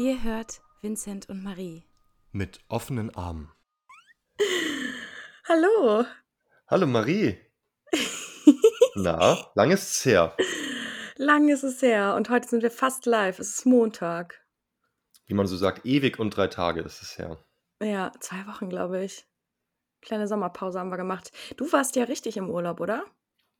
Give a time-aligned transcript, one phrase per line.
[0.00, 1.84] Ihr hört Vincent und Marie.
[2.32, 3.52] Mit offenen Armen.
[5.46, 6.06] Hallo.
[6.68, 7.38] Hallo Marie.
[8.94, 10.34] Na, lang ist es her.
[11.16, 13.38] Lang ist es her und heute sind wir fast live.
[13.40, 14.40] Es ist Montag.
[15.26, 17.36] Wie man so sagt, ewig und drei Tage ist es her.
[17.82, 19.28] Ja, zwei Wochen, glaube ich.
[20.00, 21.30] Kleine Sommerpause haben wir gemacht.
[21.58, 23.04] Du warst ja richtig im Urlaub, oder?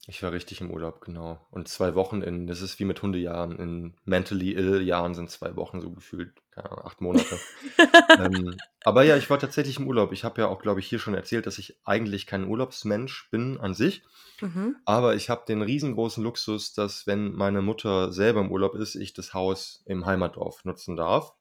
[0.06, 1.46] Ich war richtig im Urlaub, genau.
[1.50, 5.56] Und zwei Wochen in, das ist wie mit Hundejahren, in mentally ill Jahren sind zwei
[5.56, 7.38] Wochen so gefühlt, keine Ahnung, acht Monate.
[8.18, 10.12] ähm, aber ja, ich war tatsächlich im Urlaub.
[10.12, 13.60] Ich habe ja auch, glaube ich, hier schon erzählt, dass ich eigentlich kein Urlaubsmensch bin
[13.60, 14.02] an sich.
[14.40, 14.76] Mhm.
[14.86, 19.12] Aber ich habe den riesengroßen Luxus, dass wenn meine Mutter selber im Urlaub ist, ich
[19.12, 21.34] das Haus im Heimatdorf nutzen darf.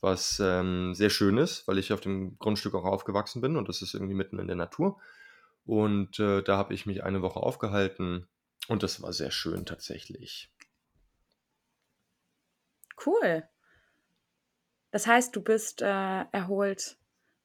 [0.00, 3.82] Was ähm, sehr schön ist, weil ich auf dem Grundstück auch aufgewachsen bin und das
[3.82, 4.98] ist irgendwie mitten in der Natur.
[5.64, 8.28] Und äh, da habe ich mich eine Woche aufgehalten
[8.68, 10.52] und das war sehr schön tatsächlich.
[13.04, 13.48] Cool.
[14.90, 16.96] Das heißt, du bist äh, erholt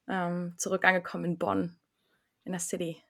[0.08, 1.80] ähm, zurück angekommen in Bonn,
[2.44, 3.02] in der City.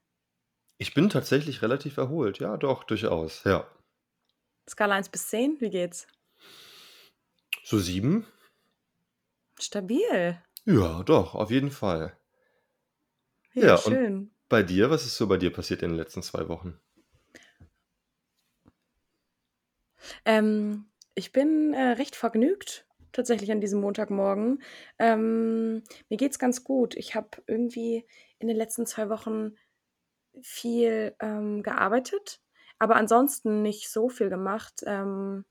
[0.77, 3.67] Ich bin tatsächlich relativ erholt, ja, doch, durchaus, ja.
[4.69, 6.07] Skala 1 bis 10, wie geht's?
[7.63, 8.27] So sieben?
[9.59, 10.41] Stabil.
[10.65, 12.17] Ja, doch, auf jeden Fall.
[13.53, 14.31] Ja, Ja, schön.
[14.49, 16.79] Bei dir, was ist so bei dir passiert in den letzten zwei Wochen?
[20.25, 24.61] Ähm, ich bin äh, recht vergnügt tatsächlich an diesem Montagmorgen.
[24.99, 26.95] Ähm, mir geht's ganz gut.
[26.95, 28.05] Ich habe irgendwie
[28.37, 29.55] in den letzten zwei Wochen
[30.41, 32.41] viel ähm, gearbeitet,
[32.77, 34.83] aber ansonsten nicht so viel gemacht.
[34.85, 35.45] Ähm,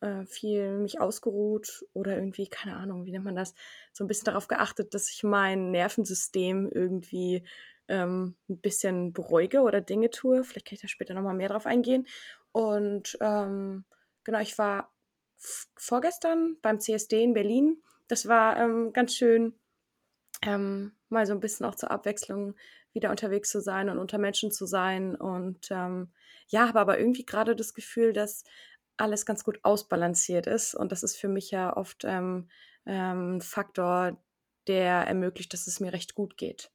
[0.00, 3.54] äh, viel mich ausgeruht oder irgendwie, keine Ahnung, wie nennt man das,
[3.92, 7.42] so ein bisschen darauf geachtet, dass ich mein Nervensystem irgendwie
[7.88, 10.44] ähm, ein bisschen beruhige oder Dinge tue.
[10.44, 12.06] Vielleicht kann ich da später nochmal mehr drauf eingehen.
[12.52, 13.84] Und ähm,
[14.24, 14.92] genau, ich war
[15.76, 17.82] vorgestern beim CSD in Berlin.
[18.08, 19.54] Das war ähm, ganz schön,
[20.42, 22.54] ähm, mal so ein bisschen auch zur Abwechslung
[22.92, 25.14] wieder unterwegs zu sein und unter Menschen zu sein.
[25.14, 26.12] Und ähm,
[26.48, 28.44] ja, habe aber irgendwie gerade das Gefühl, dass
[28.96, 30.74] alles ganz gut ausbalanciert ist.
[30.74, 32.48] Und das ist für mich ja oft ähm,
[32.86, 34.20] ähm, ein Faktor,
[34.66, 36.70] der ermöglicht, dass es mir recht gut geht.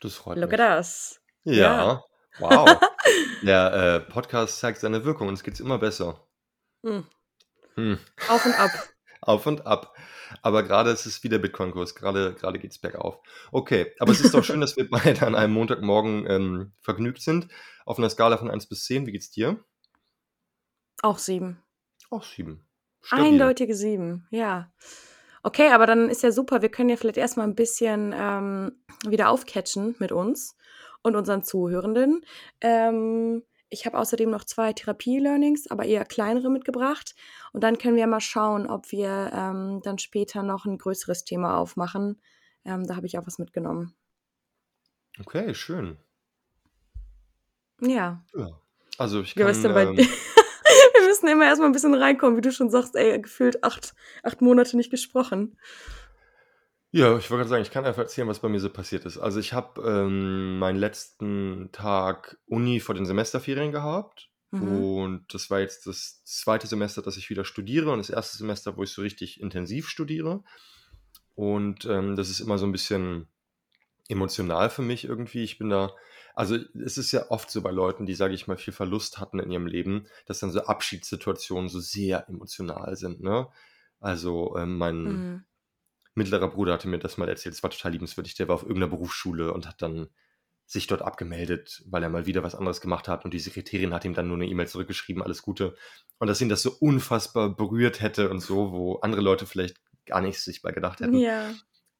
[0.00, 0.68] Das freut Look at mich.
[0.68, 1.20] us.
[1.44, 1.54] Ja.
[1.54, 2.04] Ja,
[2.38, 2.80] wow.
[3.42, 6.26] Der äh, Podcast zeigt seine Wirkung und es geht immer besser.
[6.84, 7.06] Hm.
[7.74, 7.98] Hm.
[8.28, 8.70] Auf und ab.
[9.20, 9.96] Auf und ab.
[10.42, 11.94] Aber gerade ist es wieder Bitcoin-Kurs.
[11.94, 13.20] Gerade, gerade geht es bergauf.
[13.52, 17.48] Okay, aber es ist doch schön, dass wir beide an einem Montagmorgen ähm, vergnügt sind.
[17.84, 19.64] Auf einer Skala von 1 bis 10, wie geht's dir?
[21.02, 21.62] Auch sieben.
[22.10, 22.64] Auch 7.
[23.02, 23.24] Stabil.
[23.24, 24.72] Eindeutige sieben, ja.
[25.46, 26.60] Okay, aber dann ist ja super.
[26.60, 28.72] Wir können ja vielleicht erstmal ein bisschen ähm,
[29.06, 30.56] wieder aufcatchen mit uns
[31.02, 32.22] und unseren Zuhörenden.
[32.60, 37.14] Ähm, ich habe außerdem noch zwei Therapie-Learnings, aber eher kleinere mitgebracht.
[37.52, 41.58] Und dann können wir mal schauen, ob wir ähm, dann später noch ein größeres Thema
[41.58, 42.20] aufmachen.
[42.64, 43.94] Ähm, da habe ich auch was mitgenommen.
[45.20, 45.96] Okay, schön.
[47.80, 48.24] Ja.
[48.34, 48.60] Ja.
[48.98, 50.08] Also ich Wie war es kann, denn bei ähm,
[51.16, 54.76] müssen immer erstmal ein bisschen reinkommen, wie du schon sagst, ey, gefühlt acht, acht Monate
[54.76, 55.56] nicht gesprochen.
[56.90, 59.18] ja, ich wollte gerade sagen, ich kann einfach erzählen, was bei mir so passiert ist.
[59.18, 64.30] Also ich habe ähm, meinen letzten Tag Uni vor den Semesterferien gehabt.
[64.50, 64.82] Mhm.
[64.82, 68.76] Und das war jetzt das zweite Semester, dass ich wieder studiere und das erste Semester,
[68.76, 70.42] wo ich so richtig intensiv studiere.
[71.34, 73.28] Und ähm, das ist immer so ein bisschen
[74.08, 75.42] emotional für mich irgendwie.
[75.42, 75.92] Ich bin da,
[76.36, 79.40] also es ist ja oft so bei Leuten, die, sage ich mal, viel Verlust hatten
[79.40, 83.22] in ihrem Leben, dass dann so Abschiedssituationen so sehr emotional sind.
[83.22, 83.48] Ne?
[84.00, 85.44] Also ähm, mein Mhm.
[86.14, 88.34] mittlerer Bruder hatte mir das mal erzählt, es war total liebenswürdig.
[88.36, 90.08] Der war auf irgendeiner Berufsschule und hat dann
[90.66, 94.04] sich dort abgemeldet, weil er mal wieder was anderes gemacht hat und die Sekretärin hat
[94.04, 95.76] ihm dann nur eine E-Mail zurückgeschrieben, alles Gute.
[96.18, 99.76] Und dass ihn das so unfassbar berührt hätte und so, wo andere Leute vielleicht
[100.06, 101.18] gar nichts sich bei gedacht hätten.
[101.18, 101.54] Ja.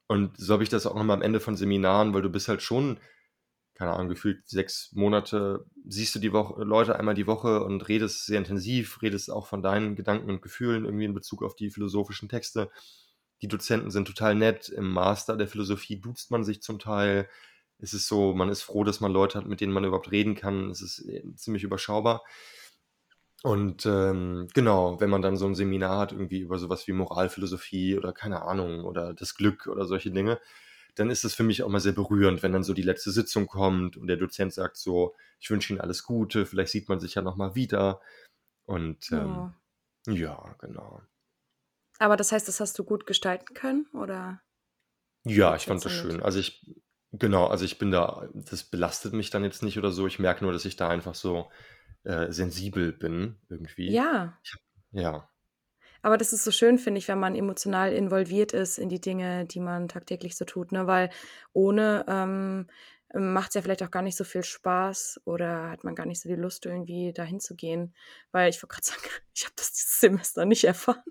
[0.09, 2.63] Und so habe ich das auch nochmal am Ende von Seminaren, weil du bist halt
[2.63, 2.99] schon,
[3.77, 8.25] keine Ahnung, gefühlt sechs Monate, siehst du die Woche, Leute einmal die Woche und redest
[8.25, 12.29] sehr intensiv, redest auch von deinen Gedanken und Gefühlen irgendwie in Bezug auf die philosophischen
[12.29, 12.71] Texte.
[13.43, 14.71] Die Dozenten sind total nett.
[14.71, 17.29] Im Master der Philosophie duzt man sich zum Teil.
[17.79, 20.35] Es ist so, man ist froh, dass man Leute hat, mit denen man überhaupt reden
[20.35, 20.71] kann.
[20.71, 22.23] Es ist äh, ziemlich überschaubar.
[23.43, 27.97] Und ähm, genau, wenn man dann so ein Seminar hat, irgendwie über sowas wie Moralphilosophie
[27.99, 30.41] oder keine Ahnung oder das Glück oder solche Dinge,
[30.97, 33.47] dann ist es für mich auch mal sehr berührend, wenn dann so die letzte Sitzung
[33.47, 37.15] kommt und der Dozent sagt so, ich wünsche Ihnen alles Gute, vielleicht sieht man sich
[37.15, 38.01] ja nochmal wieder.
[38.65, 39.53] Und ähm,
[40.09, 40.11] Oh.
[40.11, 41.03] ja, genau.
[41.99, 44.43] Aber das heißt, das hast du gut gestalten können, oder
[45.25, 46.23] Ja, ich fand das schön.
[46.23, 46.77] Also ich,
[47.13, 50.07] genau, also ich bin da, das belastet mich dann jetzt nicht oder so.
[50.07, 51.51] Ich merke nur, dass ich da einfach so
[52.05, 53.91] äh, sensibel bin irgendwie.
[53.91, 54.57] Ja, Ich
[54.93, 55.29] ja.
[56.07, 59.45] Aber das ist so schön, finde ich, wenn man emotional involviert ist in die Dinge,
[59.45, 60.87] die man tagtäglich so tut, ne?
[60.87, 61.11] Weil
[61.53, 62.69] ohne ähm,
[63.13, 66.21] macht es ja vielleicht auch gar nicht so viel Spaß oder hat man gar nicht
[66.21, 67.93] so die Lust, irgendwie dahin zu gehen.
[68.31, 69.03] Weil ich wollte gerade sagen,
[69.35, 71.03] ich habe das dieses Semester nicht erfahren.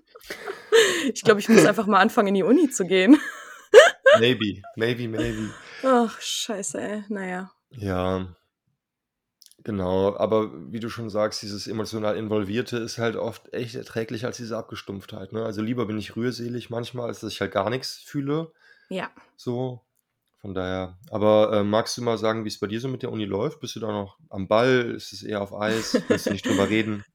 [1.12, 3.20] ich glaube, ich muss einfach mal anfangen, in die Uni zu gehen.
[4.18, 5.52] maybe, maybe, maybe.
[5.82, 7.04] Ach, scheiße, ey.
[7.10, 7.52] Naja.
[7.72, 8.34] Ja,
[9.66, 10.16] genau.
[10.16, 14.56] Aber wie du schon sagst, dieses emotional Involvierte ist halt oft echt erträglicher als diese
[14.56, 15.32] Abgestumpftheit.
[15.32, 15.44] Ne?
[15.44, 18.52] Also lieber bin ich rührselig manchmal, als dass ich halt gar nichts fühle.
[18.88, 19.10] Ja.
[19.36, 19.82] So.
[20.40, 20.96] Von daher.
[21.10, 23.58] Aber äh, magst du mal sagen, wie es bei dir so mit der Uni läuft?
[23.58, 24.92] Bist du da noch am Ball?
[24.94, 26.00] Ist es eher auf Eis?
[26.06, 27.04] Willst du nicht drüber reden?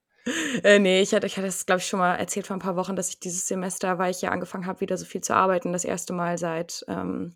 [0.64, 2.76] Äh, nee, ich hatte, ich hatte es, glaube ich, schon mal erzählt vor ein paar
[2.76, 5.74] Wochen, dass ich dieses Semester, weil ich ja angefangen habe, wieder so viel zu arbeiten,
[5.74, 7.34] das erste Mal seit ähm,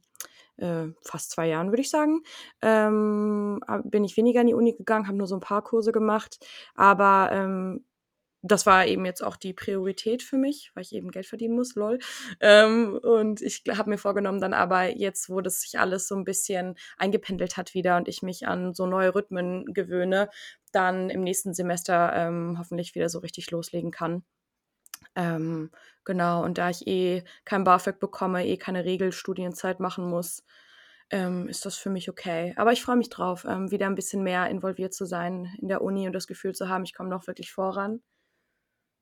[0.57, 2.21] äh, fast zwei Jahren, würde ich sagen,
[2.61, 6.37] ähm, bin ich weniger in die Uni gegangen, habe nur so ein paar Kurse gemacht.
[6.75, 7.85] Aber ähm,
[8.47, 11.75] das war eben jetzt auch die Priorität für mich, weil ich eben Geld verdienen muss,
[11.75, 11.99] lol.
[12.39, 16.25] Ähm, und ich habe mir vorgenommen, dann aber jetzt, wo das sich alles so ein
[16.25, 20.29] bisschen eingependelt hat wieder und ich mich an so neue Rhythmen gewöhne,
[20.71, 24.23] dann im nächsten Semester ähm, hoffentlich wieder so richtig loslegen kann.
[25.15, 25.71] Ähm,
[26.03, 30.43] genau, und da ich eh kein BAföG bekomme, eh keine Regelstudienzeit machen muss,
[31.11, 32.53] ähm, ist das für mich okay.
[32.57, 35.81] Aber ich freue mich drauf, ähm, wieder ein bisschen mehr involviert zu sein in der
[35.81, 38.01] Uni und das Gefühl zu haben, ich komme noch wirklich voran.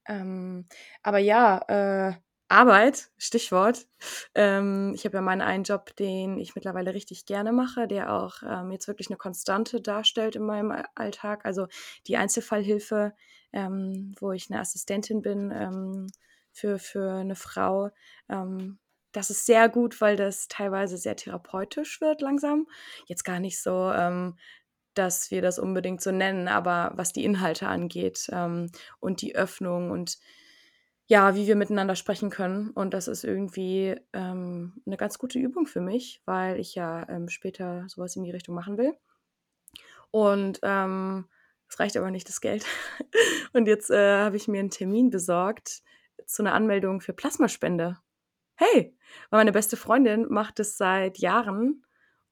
[0.08, 0.68] Ähm,
[1.02, 2.14] aber ja, äh,
[2.50, 3.88] Arbeit, Stichwort.
[4.36, 8.44] Ähm, ich habe ja meinen einen Job, den ich mittlerweile richtig gerne mache, der auch
[8.48, 11.46] ähm, jetzt wirklich eine Konstante darstellt in meinem Alltag.
[11.46, 11.68] Also
[12.08, 13.14] die Einzelfallhilfe,
[13.54, 16.08] ähm, wo ich eine Assistentin bin ähm,
[16.52, 17.90] für, für eine Frau.
[18.30, 18.80] Ähm,
[19.12, 22.68] das ist sehr gut, weil das teilweise sehr therapeutisch wird langsam.
[23.06, 24.36] Jetzt gar nicht so ähm,
[24.94, 29.92] dass wir das unbedingt so nennen, aber was die Inhalte angeht ähm, und die Öffnung
[29.92, 30.20] und
[31.06, 32.70] ja, wie wir miteinander sprechen können.
[32.70, 37.28] Und das ist irgendwie ähm, eine ganz gute Übung für mich, weil ich ja ähm,
[37.28, 38.94] später sowas in die Richtung machen will.
[40.12, 41.26] Und ähm,
[41.74, 42.66] es reicht aber nicht das Geld.
[43.54, 45.82] und jetzt äh, habe ich mir einen Termin besorgt
[46.28, 47.98] zu einer Anmeldung für Plasmaspende.
[48.56, 48.96] Hey,
[49.32, 51.84] weil meine beste Freundin macht es seit Jahren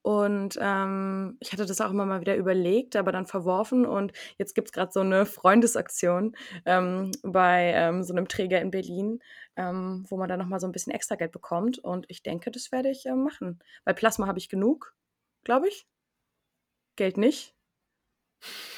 [0.03, 3.87] und ähm, ich hatte das auch immer mal wieder überlegt, aber dann verworfen.
[3.87, 6.35] Und jetzt gibt es gerade so eine Freundesaktion
[6.65, 9.19] ähm, bei ähm, so einem Träger in Berlin,
[9.55, 11.79] ähm, wo man dann nochmal so ein bisschen extra Geld bekommt.
[11.79, 13.59] Und ich denke, das werde ich äh, machen.
[13.85, 14.95] Bei Plasma habe ich genug,
[15.43, 15.87] glaube ich.
[16.95, 17.55] Geld nicht.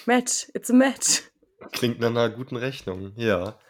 [0.05, 1.23] Match, it's a match.
[1.71, 3.59] Klingt nach einer guten Rechnung, ja.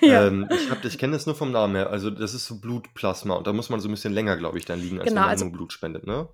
[0.00, 0.26] Ja.
[0.26, 1.90] Ähm, ich, ich kenne das nur vom Namen her.
[1.90, 4.64] Also, das ist so Blutplasma und da muss man so ein bisschen länger, glaube ich,
[4.64, 6.28] dann liegen, als genau, wenn man also, nur Blut spendet, ne?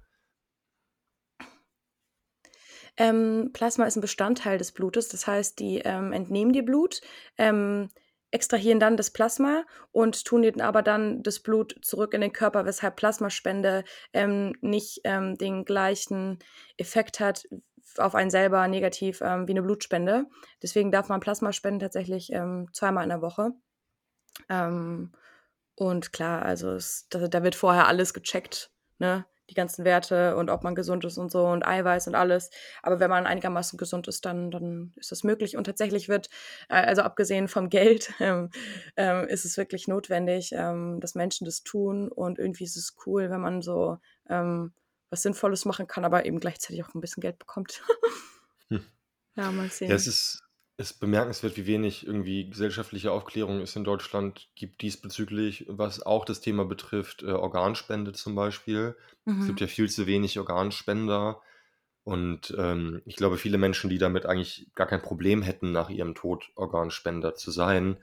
[2.97, 7.01] Ähm, Plasma ist ein Bestandteil des Blutes, das heißt, die ähm, entnehmen dir Blut,
[7.39, 7.89] ähm,
[8.31, 12.65] extrahieren dann das Plasma und tun dir aber dann das Blut zurück in den Körper,
[12.65, 16.39] weshalb Plasmaspende ähm, nicht ähm, den gleichen
[16.79, 17.47] Effekt hat
[17.99, 20.27] auf einen selber negativ ähm, wie eine Blutspende.
[20.63, 23.53] Deswegen darf man Plasma spenden tatsächlich ähm, zweimal in der Woche.
[24.49, 25.13] Ähm,
[25.75, 29.25] und klar, also es, da, da, wird vorher alles gecheckt, ne?
[29.51, 32.51] die ganzen Werte und ob man gesund ist und so und Eiweiß und alles.
[32.83, 35.57] Aber wenn man einigermaßen gesund ist, dann, dann ist das möglich.
[35.57, 36.31] Und tatsächlich wird,
[36.69, 38.51] äh, also abgesehen vom Geld, ähm,
[38.97, 42.09] ähm, ist es wirklich notwendig, ähm, dass Menschen das tun.
[42.09, 44.73] Und irgendwie ist es cool, wenn man so ähm,
[45.13, 47.83] was Sinnvolles machen kann, aber eben gleichzeitig auch ein bisschen Geld bekommt.
[48.69, 48.85] hm.
[49.37, 49.91] Ja, mal sehen.
[49.91, 50.43] Ja, es ist,
[50.79, 56.41] ist bemerkenswert, wie wenig irgendwie gesellschaftliche Aufklärung es in Deutschland gibt diesbezüglich, was auch das
[56.41, 58.97] Thema betrifft, äh, Organspende zum Beispiel.
[59.27, 59.41] Mhm.
[59.41, 59.67] Es gibt mhm.
[59.67, 61.43] ja viel zu wenig Organspender.
[62.05, 66.15] Und ähm, ich glaube, viele Menschen, die damit eigentlich gar kein Problem hätten, nach ihrem
[66.15, 67.99] Tod Organspender zu sein,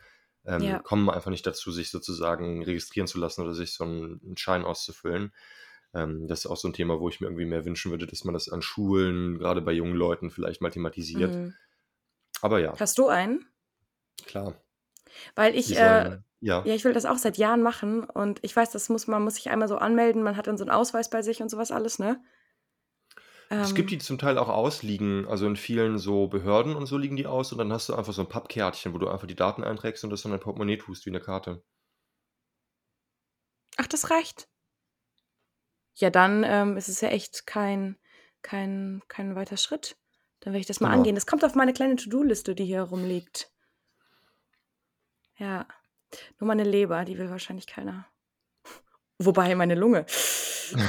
[0.45, 0.79] ähm, ja.
[0.79, 4.63] kommen einfach nicht dazu, sich sozusagen registrieren zu lassen oder sich so einen, einen Schein
[4.63, 5.33] auszufüllen.
[5.93, 8.23] Ähm, das ist auch so ein Thema, wo ich mir irgendwie mehr wünschen würde, dass
[8.23, 11.33] man das an Schulen, gerade bei jungen Leuten, vielleicht mal thematisiert.
[11.33, 11.53] Mhm.
[12.41, 12.73] Aber ja.
[12.79, 13.45] Hast du einen?
[14.25, 14.55] Klar.
[15.35, 16.63] Weil ich, äh, ja.
[16.63, 19.35] ja, ich will das auch seit Jahren machen und ich weiß, das muss man muss
[19.35, 21.99] sich einmal so anmelden, man hat dann so einen Ausweis bei sich und sowas alles,
[21.99, 22.21] ne?
[23.51, 23.97] Es gibt ähm.
[23.97, 27.51] die zum Teil auch ausliegen, also in vielen so Behörden und so liegen die aus
[27.51, 30.11] und dann hast du einfach so ein Pappkärtchen, wo du einfach die Daten einträgst und
[30.11, 31.63] das in dein Portemonnaie tust wie eine Karte.
[33.77, 34.48] Ach, das reicht.
[35.99, 37.97] Ja, dann ähm, ist es ja echt kein,
[38.41, 39.97] kein, kein weiter Schritt.
[40.39, 40.99] Dann werde ich das mal Genau.
[40.99, 41.15] angehen.
[41.15, 43.51] Das kommt auf meine kleine To-Do-Liste, die hier rumliegt.
[45.37, 45.67] Ja.
[46.39, 48.07] Nur meine Leber, die will wahrscheinlich keiner.
[49.17, 50.05] Wobei meine Lunge.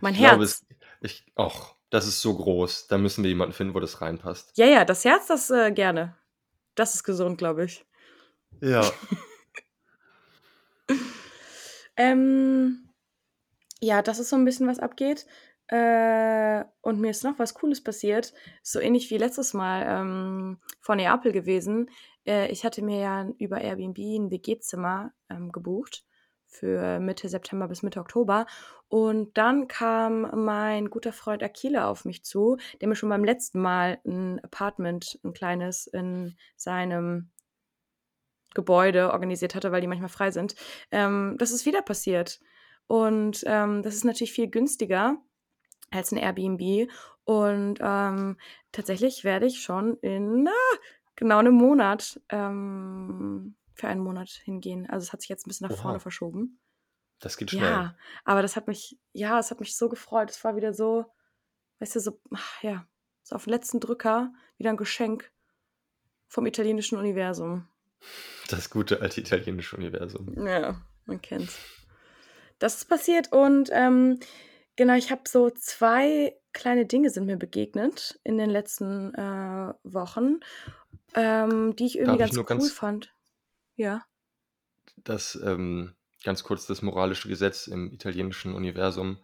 [0.00, 0.50] Mein Ich glaube, Herz.
[0.50, 0.66] es,
[1.00, 2.88] ich, ach, das ist so groß.
[2.88, 4.52] Da müssen wir jemanden finden, wo das reinpasst.
[4.58, 6.16] Ja, ja, das Herz, das äh, gerne.
[6.74, 7.86] Das ist gesund, glaube ich.
[8.60, 8.90] Ja.
[11.96, 12.83] Ähm,
[13.80, 15.26] ja, das ist so ein bisschen, was abgeht.
[15.68, 18.34] Äh, und mir ist noch was Cooles passiert.
[18.62, 21.90] So ähnlich wie letztes Mal ähm, vor Neapel gewesen.
[22.26, 26.04] Äh, ich hatte mir ja über Airbnb ein WG-Zimmer ähm, gebucht
[26.46, 28.46] für Mitte September bis Mitte Oktober.
[28.88, 33.60] Und dann kam mein guter Freund Akila auf mich zu, der mir schon beim letzten
[33.60, 37.30] Mal ein Apartment, ein kleines, in seinem
[38.54, 40.54] Gebäude organisiert hatte, weil die manchmal frei sind.
[40.92, 42.40] Ähm, das ist wieder passiert.
[42.86, 45.16] Und ähm, das ist natürlich viel günstiger
[45.90, 46.90] als ein Airbnb.
[47.24, 48.36] Und ähm,
[48.72, 50.52] tatsächlich werde ich schon in na,
[51.16, 54.88] genau einem Monat ähm, für einen Monat hingehen.
[54.88, 55.82] Also es hat sich jetzt ein bisschen nach Oha.
[55.82, 56.60] vorne verschoben.
[57.20, 57.62] Das geht schnell.
[57.62, 60.30] Ja, aber das hat mich, ja, es hat mich so gefreut.
[60.30, 61.06] Es war wieder so,
[61.78, 62.86] weißt du, so, ach, ja,
[63.22, 65.32] so auf den letzten Drücker wieder ein Geschenk
[66.28, 67.66] vom italienischen Universum.
[68.48, 70.34] Das gute alte italienische Universum.
[70.46, 71.58] Ja, man kennt's.
[72.58, 74.20] Das ist passiert und ähm,
[74.76, 80.40] genau, ich habe so zwei kleine Dinge sind mir begegnet in den letzten äh, Wochen,
[81.14, 83.14] ähm, die ich irgendwie Darf ich ganz nur cool ganz, fand.
[83.76, 84.04] Ja.
[84.96, 89.18] das, ähm, ganz kurz das moralische Gesetz im italienischen Universum.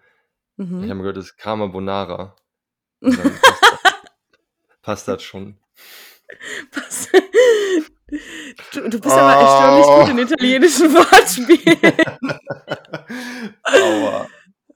[0.57, 0.91] Ich Mhm.
[0.91, 2.37] habe gehört, das ist Karma Bonara.
[3.01, 3.61] Passt das,
[4.83, 5.57] passt das schon.
[6.73, 7.09] Was?
[8.73, 10.23] Du, du bist aber erstaunlich gut in Oh.
[10.23, 11.97] italienischen Wortspielen.
[13.65, 14.29] Aua.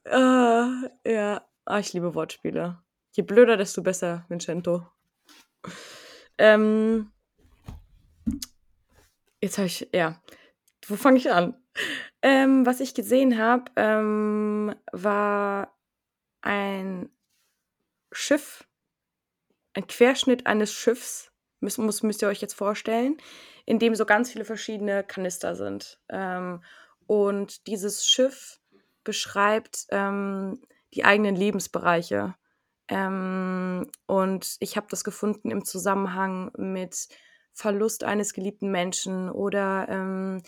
[0.07, 2.79] Ah, ja, ah, ich liebe Wortspiele.
[3.13, 4.87] Je blöder, desto besser, Vincento.
[6.39, 7.13] Ähm,
[9.41, 10.21] jetzt habe ich, ja,
[10.87, 11.57] wo fange ich an?
[12.23, 15.77] Ähm, was ich gesehen habe, ähm, war
[16.43, 17.09] ein
[18.13, 18.65] Schiff,
[19.75, 21.33] ein Querschnitt eines Schiffs,
[21.65, 23.17] müsst, muss, müsst ihr euch jetzt vorstellen,
[23.67, 25.99] in dem so ganz viele verschiedene Kanister sind.
[26.09, 26.63] Ähm,
[27.07, 28.61] und dieses Schiff
[29.03, 30.61] beschreibt ähm,
[30.95, 32.35] die eigenen Lebensbereiche.
[32.89, 37.09] Ähm, und ich habe das gefunden im Zusammenhang mit
[37.53, 40.43] Verlust eines geliebten Menschen oder ähm,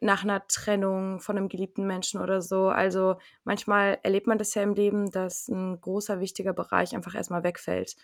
[0.00, 2.68] nach einer Trennung von einem geliebten Menschen oder so.
[2.68, 7.42] Also manchmal erlebt man das ja im Leben, dass ein großer, wichtiger Bereich einfach erstmal
[7.42, 7.96] wegfällt.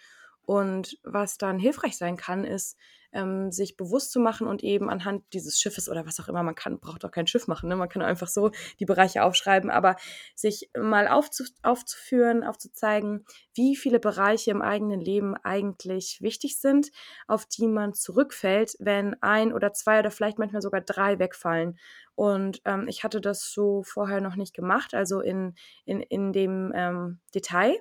[0.50, 2.76] Und was dann hilfreich sein kann, ist,
[3.12, 6.56] ähm, sich bewusst zu machen und eben anhand dieses Schiffes oder was auch immer man
[6.56, 7.76] kann, braucht auch kein Schiff machen, ne?
[7.76, 9.94] man kann einfach so die Bereiche aufschreiben, aber
[10.34, 16.90] sich mal aufzu aufzuführen, aufzuzeigen, wie viele Bereiche im eigenen Leben eigentlich wichtig sind,
[17.28, 21.78] auf die man zurückfällt, wenn ein oder zwei oder vielleicht manchmal sogar drei wegfallen.
[22.16, 25.54] Und ähm, ich hatte das so vorher noch nicht gemacht, also in,
[25.84, 27.78] in, in dem ähm, Detail.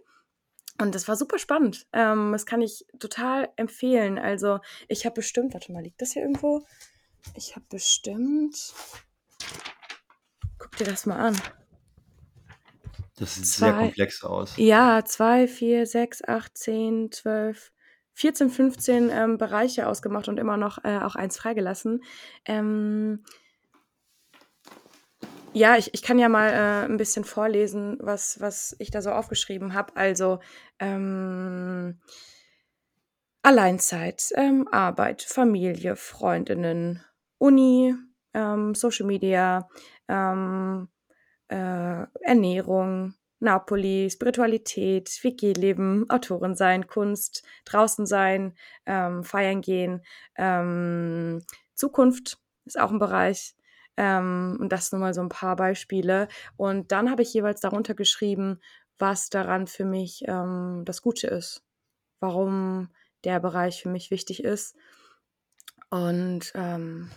[0.80, 1.88] Und das war super spannend.
[1.94, 4.18] Ähm, das kann ich total empfehlen.
[4.18, 6.66] Also ich habe bestimmt, warte mal, liegt das hier irgendwo?
[7.36, 8.74] Ich habe bestimmt,
[10.58, 11.42] guck dir das mal an.
[13.18, 14.54] Das sieht sehr Zwei, komplex aus.
[14.56, 17.74] ja, zwei, vier, sechs, acht, zehn, zwölf,
[18.14, 22.04] 14, 15 ähm, Bereiche ausgemacht und immer noch äh, auch eins freigelassen.
[22.46, 23.24] Ähm,
[25.54, 29.12] ja, ich, ich kann ja mal äh, ein bisschen vorlesen, was, was ich da so
[29.12, 29.96] aufgeschrieben habe.
[29.96, 30.40] Also
[30.80, 32.00] ähm,
[33.42, 37.04] Alleinzeit, ähm, Arbeit, Familie, Freundinnen,
[37.38, 37.96] Uni,
[38.34, 39.68] ähm, Social Media,
[40.08, 40.90] ähm,
[41.48, 50.02] äh, Ernährung, Napoli, Spiritualität, WG-Leben, Autorin sein, Kunst, draußen sein, ähm, feiern gehen,
[50.36, 51.42] ähm,
[51.74, 53.56] Zukunft ist auch ein Bereich.
[54.00, 56.30] Ähm, und das nur mal so ein paar Beispiele.
[56.56, 58.62] Und dann habe ich jeweils darunter geschrieben,
[58.98, 61.66] was daran für mich ähm, das Gute ist,
[62.22, 62.90] warum
[63.26, 64.78] der Bereich für mich wichtig ist.
[65.90, 67.12] Und ähm,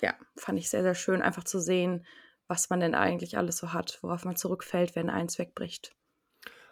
[0.00, 2.06] ja, fand ich sehr, sehr schön, einfach zu sehen,
[2.48, 5.94] was man denn eigentlich alles so hat, worauf man zurückfällt, wenn eins wegbricht.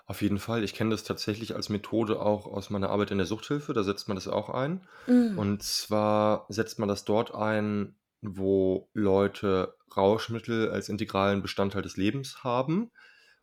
[0.07, 0.65] Auf jeden Fall.
[0.65, 3.75] Ich kenne das tatsächlich als Methode auch aus meiner Arbeit in der Suchthilfe.
[3.75, 4.87] Da setzt man das auch ein.
[5.07, 5.39] Mm.
[5.39, 12.43] Und zwar setzt man das dort ein, wo Leute Rauschmittel als integralen Bestandteil des Lebens
[12.43, 12.91] haben,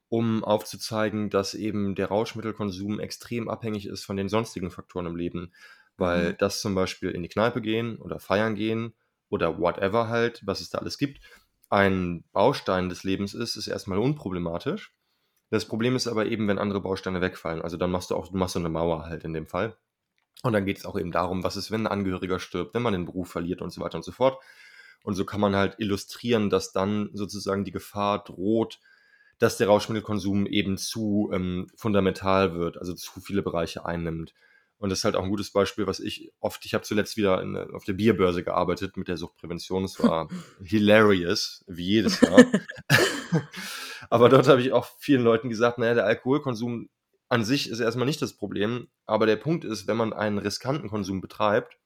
[0.09, 5.53] um aufzuzeigen, dass eben der Rauschmittelkonsum extrem abhängig ist von den sonstigen Faktoren im Leben.
[5.97, 6.37] Weil Mhm.
[6.37, 8.93] das zum Beispiel in die Kneipe gehen oder feiern gehen
[9.29, 11.21] oder whatever halt, was es da alles gibt,
[11.69, 14.93] ein Baustein des Lebens ist, ist erstmal unproblematisch.
[15.49, 17.61] Das Problem ist aber eben, wenn andere Bausteine wegfallen.
[17.61, 19.77] Also dann machst du auch, du machst so eine Mauer halt in dem Fall.
[20.43, 22.93] Und dann geht es auch eben darum, was ist, wenn ein Angehöriger stirbt, wenn man
[22.93, 24.41] den Beruf verliert und so weiter und so fort.
[25.03, 28.79] Und so kann man halt illustrieren, dass dann sozusagen die Gefahr droht,
[29.39, 34.33] dass der Rauschmittelkonsum eben zu ähm, fundamental wird, also zu viele Bereiche einnimmt.
[34.77, 37.41] Und das ist halt auch ein gutes Beispiel, was ich oft, ich habe zuletzt wieder
[37.41, 39.83] in, auf der Bierbörse gearbeitet mit der Suchtprävention.
[39.83, 40.27] Es war
[40.63, 42.43] hilarious, wie jedes Jahr.
[44.09, 46.89] aber dort habe ich auch vielen Leuten gesagt, naja, der Alkoholkonsum
[47.29, 48.89] an sich ist erstmal nicht das Problem.
[49.05, 51.77] Aber der Punkt ist, wenn man einen riskanten Konsum betreibt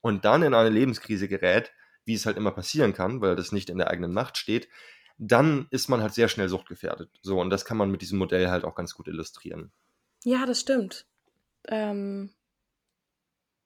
[0.00, 1.72] und dann in eine Lebenskrise gerät,
[2.06, 4.68] wie es halt immer passieren kann, weil das nicht in der eigenen Macht steht,
[5.18, 7.10] dann ist man halt sehr schnell suchtgefährdet.
[7.22, 9.72] So, und das kann man mit diesem Modell halt auch ganz gut illustrieren.
[10.24, 11.06] Ja, das stimmt.
[11.68, 12.30] Ähm,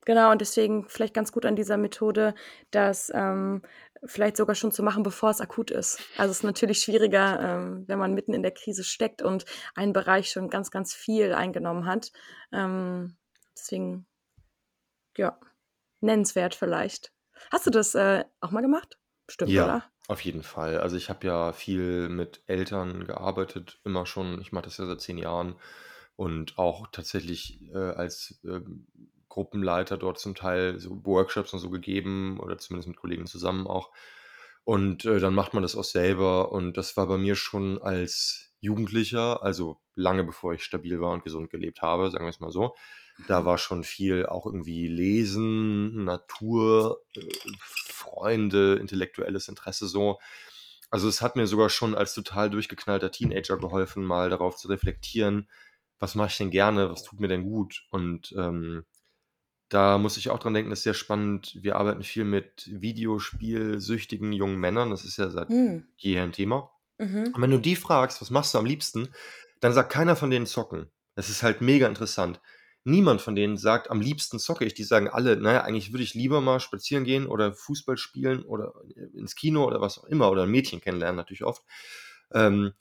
[0.05, 2.35] genau, und deswegen vielleicht ganz gut an dieser Methode,
[2.71, 3.63] das ähm,
[4.05, 6.01] vielleicht sogar schon zu machen, bevor es akut ist.
[6.17, 9.45] Also es ist natürlich schwieriger, ähm, wenn man mitten in der Krise steckt und
[9.75, 12.13] einen Bereich schon ganz, ganz viel eingenommen hat.
[12.53, 13.17] Ähm,
[13.57, 14.07] deswegen,
[15.17, 15.39] ja,
[16.01, 17.13] nennenswert vielleicht.
[17.51, 18.99] Hast du das äh, auch mal gemacht?
[19.29, 19.85] Stimmt, Ja, oder?
[20.09, 20.79] auf jeden Fall.
[20.81, 24.41] Also ich habe ja viel mit Eltern gearbeitet, immer schon.
[24.41, 25.57] Ich mache das ja seit zehn Jahren
[26.17, 28.87] und auch tatsächlich äh, als ähm,
[29.29, 33.93] Gruppenleiter dort zum Teil so Workshops und so gegeben oder zumindest mit Kollegen zusammen auch.
[34.65, 38.50] Und äh, dann macht man das auch selber und das war bei mir schon als
[38.61, 42.53] Jugendlicher, also lange bevor ich stabil war und gesund gelebt habe, sagen wir es mal
[42.53, 42.75] so.
[43.29, 47.21] Da war schon viel auch irgendwie Lesen, Natur, äh,
[47.61, 50.19] Freunde, intellektuelles Interesse so.
[50.91, 55.49] Also es hat mir sogar schon als total durchgeknallter Teenager geholfen, mal darauf zu reflektieren,
[55.99, 57.87] was mache ich denn gerne, was tut mir denn gut.
[57.91, 58.85] Und ähm,
[59.69, 61.57] da muss ich auch dran denken, das ist sehr spannend.
[61.61, 64.91] Wir arbeiten viel mit Videospielsüchtigen jungen Männern.
[64.91, 65.87] Das ist ja seit Hm.
[65.97, 66.71] jeher ein Thema.
[67.01, 67.33] Mhm.
[67.35, 69.09] Und wenn du die fragst, was machst du am liebsten,
[69.61, 70.91] dann sagt keiner von denen zocken.
[71.15, 72.41] Das ist halt mega interessant.
[72.85, 74.75] Niemand von denen sagt, am liebsten zocke ich.
[74.75, 78.75] Die sagen alle, naja, eigentlich würde ich lieber mal spazieren gehen oder Fußball spielen oder
[79.15, 81.63] ins Kino oder was auch immer oder ein Mädchen kennenlernen, natürlich oft.
[82.33, 82.73] Ähm,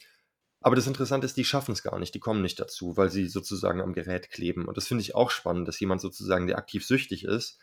[0.62, 3.28] aber das Interessante ist, die schaffen es gar nicht, die kommen nicht dazu, weil sie
[3.28, 4.65] sozusagen am Gerät kleben.
[4.67, 7.60] Und das finde ich auch spannend, dass jemand sozusagen, der aktiv süchtig ist,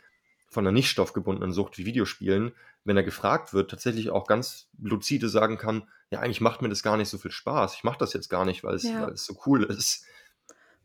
[0.48, 2.52] von einer nicht stoffgebundenen Sucht wie Videospielen,
[2.84, 6.82] wenn er gefragt wird, tatsächlich auch ganz lucide sagen kann, ja, eigentlich macht mir das
[6.82, 7.74] gar nicht so viel Spaß.
[7.74, 9.02] Ich mache das jetzt gar nicht, weil es, Ja.
[9.02, 10.04] weil es so cool ist.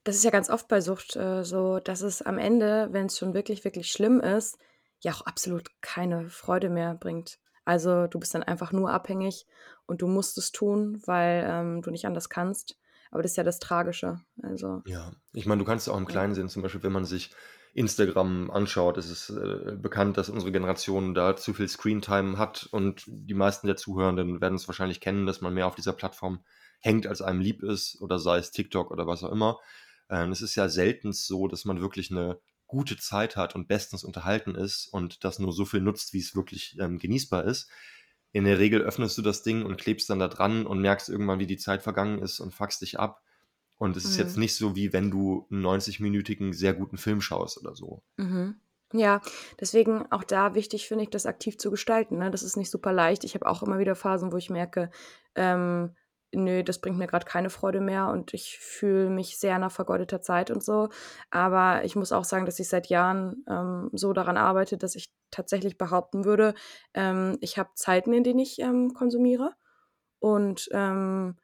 [0.04, 3.20] Das ist ja ganz oft bei Sucht äh, so, dass es am Ende, wenn es
[3.20, 4.58] schon wirklich, wirklich schlimm ist,
[5.02, 7.38] ja auch absolut keine Freude mehr bringt.
[7.66, 9.46] Also du bist dann einfach nur abhängig
[9.86, 12.78] und du musst es tun, weil ähm, du nicht anders kannst.
[13.12, 14.22] Aber das ist ja das Tragische.
[14.42, 16.10] Also Ja, ich meine, du kannst es auch im Ja.
[16.10, 17.32] Kleinen sehen, zum Beispiel, wenn man sich
[17.74, 23.04] Instagram anschaut, ist es äh, bekannt, dass unsere Generation da zu viel Screentime hat und
[23.08, 26.44] die meisten der Zuhörenden werden es wahrscheinlich kennen, dass man mehr auf dieser Plattform
[26.80, 29.60] hängt, als einem lieb ist, oder sei es TikTok oder was auch immer.
[30.10, 34.04] Ähm, es ist ja selten so, dass man wirklich eine gute Zeit hat und bestens
[34.04, 37.70] unterhalten ist und das nur so viel nutzt, wie es wirklich ähm, genießbar ist.
[38.34, 41.40] In der Regel öffnest du das Ding und klebst dann da dran und merkst irgendwann,
[41.40, 43.22] wie die Zeit vergangen ist und fuckst dich ab.
[43.82, 44.38] Und es ist jetzt Mhm.
[44.38, 48.04] nicht so, wie wenn du einen 90-minütigen sehr guten Film schaust oder so.
[48.18, 48.60] Mhm.
[48.94, 49.22] Ja,
[49.60, 52.18] deswegen auch da wichtig finde ich, das aktiv zu gestalten.
[52.18, 52.30] Ne?
[52.30, 53.24] Das ist nicht super leicht.
[53.24, 54.90] Ich habe auch immer wieder Phasen, wo ich merke,
[55.36, 55.96] ähm,
[56.34, 60.22] nö, das bringt mir gerade keine Freude mehr und ich fühle mich sehr nach vergeudeter
[60.22, 60.90] Zeit und so.
[61.30, 65.14] Aber ich muss auch sagen, dass ich seit Jahren ähm, so daran arbeite, dass ich
[65.32, 66.54] tatsächlich behaupten würde,
[66.94, 69.54] ähm, ich habe Zeiten, in denen ich ähm, konsumiere
[70.20, 71.38] und ähm,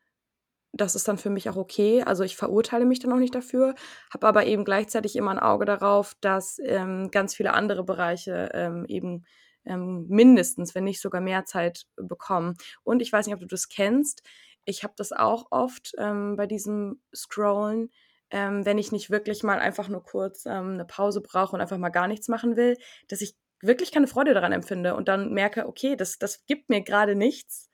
[0.74, 2.04] das ist dann für mich auch okay.
[2.04, 3.76] Also ich verurteile mich dann auch nicht dafür,
[4.14, 8.86] habe aber eben gleichzeitig immer ein Auge darauf, dass ähm, ganz viele andere Bereiche ähm,
[8.88, 9.26] eben
[9.66, 12.56] ähm, mindestens, wenn nicht sogar mehr Zeit bekommen.
[12.84, 14.24] Und ich weiß nicht, ob du das kennst.
[14.66, 17.92] Ich habe das auch oft ähm, bei diesem Scrollen,
[18.32, 21.78] ähm, wenn ich nicht wirklich mal einfach nur kurz ähm, eine Pause brauche und einfach
[21.78, 22.78] mal gar nichts machen will,
[23.08, 26.82] dass ich wirklich keine Freude daran empfinde und dann merke, okay, das, das gibt mir
[26.82, 27.67] gerade nichts.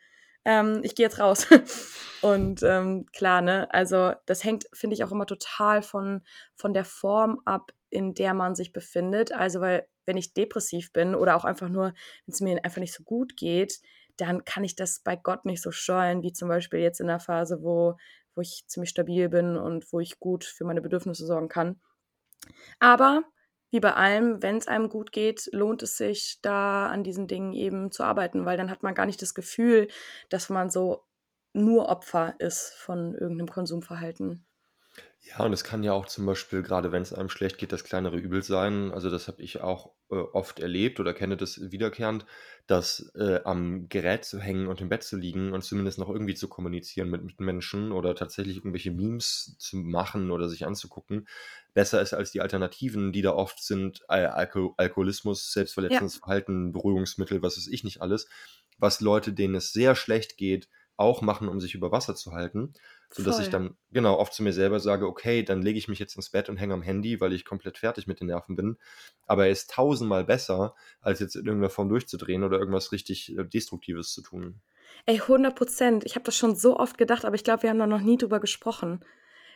[0.45, 1.47] Ähm, ich gehe jetzt raus.
[2.21, 6.21] Und ähm, klar, ne, also das hängt, finde ich, auch immer total von,
[6.55, 9.33] von der Form ab, in der man sich befindet.
[9.33, 11.87] Also, weil wenn ich depressiv bin oder auch einfach nur,
[12.25, 13.79] wenn es mir einfach nicht so gut geht,
[14.17, 17.19] dann kann ich das bei Gott nicht so steuern, wie zum Beispiel jetzt in der
[17.19, 17.97] Phase, wo,
[18.35, 21.81] wo ich ziemlich stabil bin und wo ich gut für meine Bedürfnisse sorgen kann.
[22.79, 23.23] Aber
[23.73, 27.53] wie bei allem, wenn es einem gut geht, lohnt es sich, da an diesen Dingen
[27.53, 29.87] eben zu arbeiten, weil dann hat man gar nicht das Gefühl,
[30.29, 31.05] dass man so
[31.53, 34.45] nur Opfer ist von irgendeinem Konsumverhalten.
[35.25, 37.85] Ja, und es kann ja auch zum Beispiel, gerade wenn es einem schlecht geht, das
[37.85, 38.91] kleinere Übel sein.
[38.91, 42.25] Also das habe ich auch äh, oft erlebt oder kenne das wiederkehrend,
[42.67, 46.35] dass äh, am Gerät zu hängen und im Bett zu liegen und zumindest noch irgendwie
[46.35, 51.25] zu kommunizieren mit, mit Menschen oder tatsächlich irgendwelche Memes zu machen oder sich anzugucken,
[51.73, 57.41] besser ist als die Alternativen, die da oft sind, äh, Alko Alkoholismus, selbstverletzendes Verhalten, Beruhigungsmittel,
[57.41, 58.27] was weiß ich nicht alles,
[58.77, 62.73] was Leute, denen es sehr schlecht geht, auch machen, um sich über Wasser zu halten.
[63.15, 63.51] Sodass ich Voll.
[63.51, 66.49] dann, genau, oft zu mir selber sage, okay, dann lege ich mich jetzt ins Bett
[66.49, 68.77] und hänge am Handy, weil ich komplett fertig mit den Nerven bin.
[69.27, 73.43] Aber er ist tausendmal besser, als jetzt in irgendeiner Form durchzudrehen oder irgendwas richtig äh,
[73.43, 74.61] Destruktives zu tun.
[75.05, 76.05] Ey, 100 Prozent.
[76.05, 78.17] Ich habe das schon so oft gedacht, aber ich glaube, wir haben da noch nie
[78.17, 79.01] drüber gesprochen.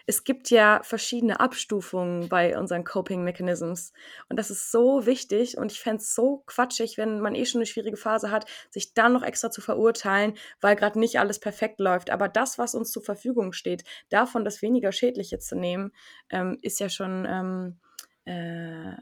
[0.09, 3.91] Es gibt ja verschiedene Abstufungen bei unseren Coping Mechanisms.
[4.29, 5.57] Und das ist so wichtig.
[5.57, 8.93] Und ich fände es so quatschig, wenn man eh schon eine schwierige Phase hat, sich
[8.93, 12.09] dann noch extra zu verurteilen, weil gerade nicht alles perfekt läuft.
[12.09, 15.91] Aber das, was uns zur Verfügung steht, davon das weniger Schädliche zu nehmen,
[16.29, 17.79] ähm, ist ja schon ähm,
[18.25, 18.95] äh,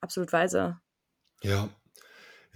[0.00, 0.78] absolut weise.
[1.42, 1.68] Ja.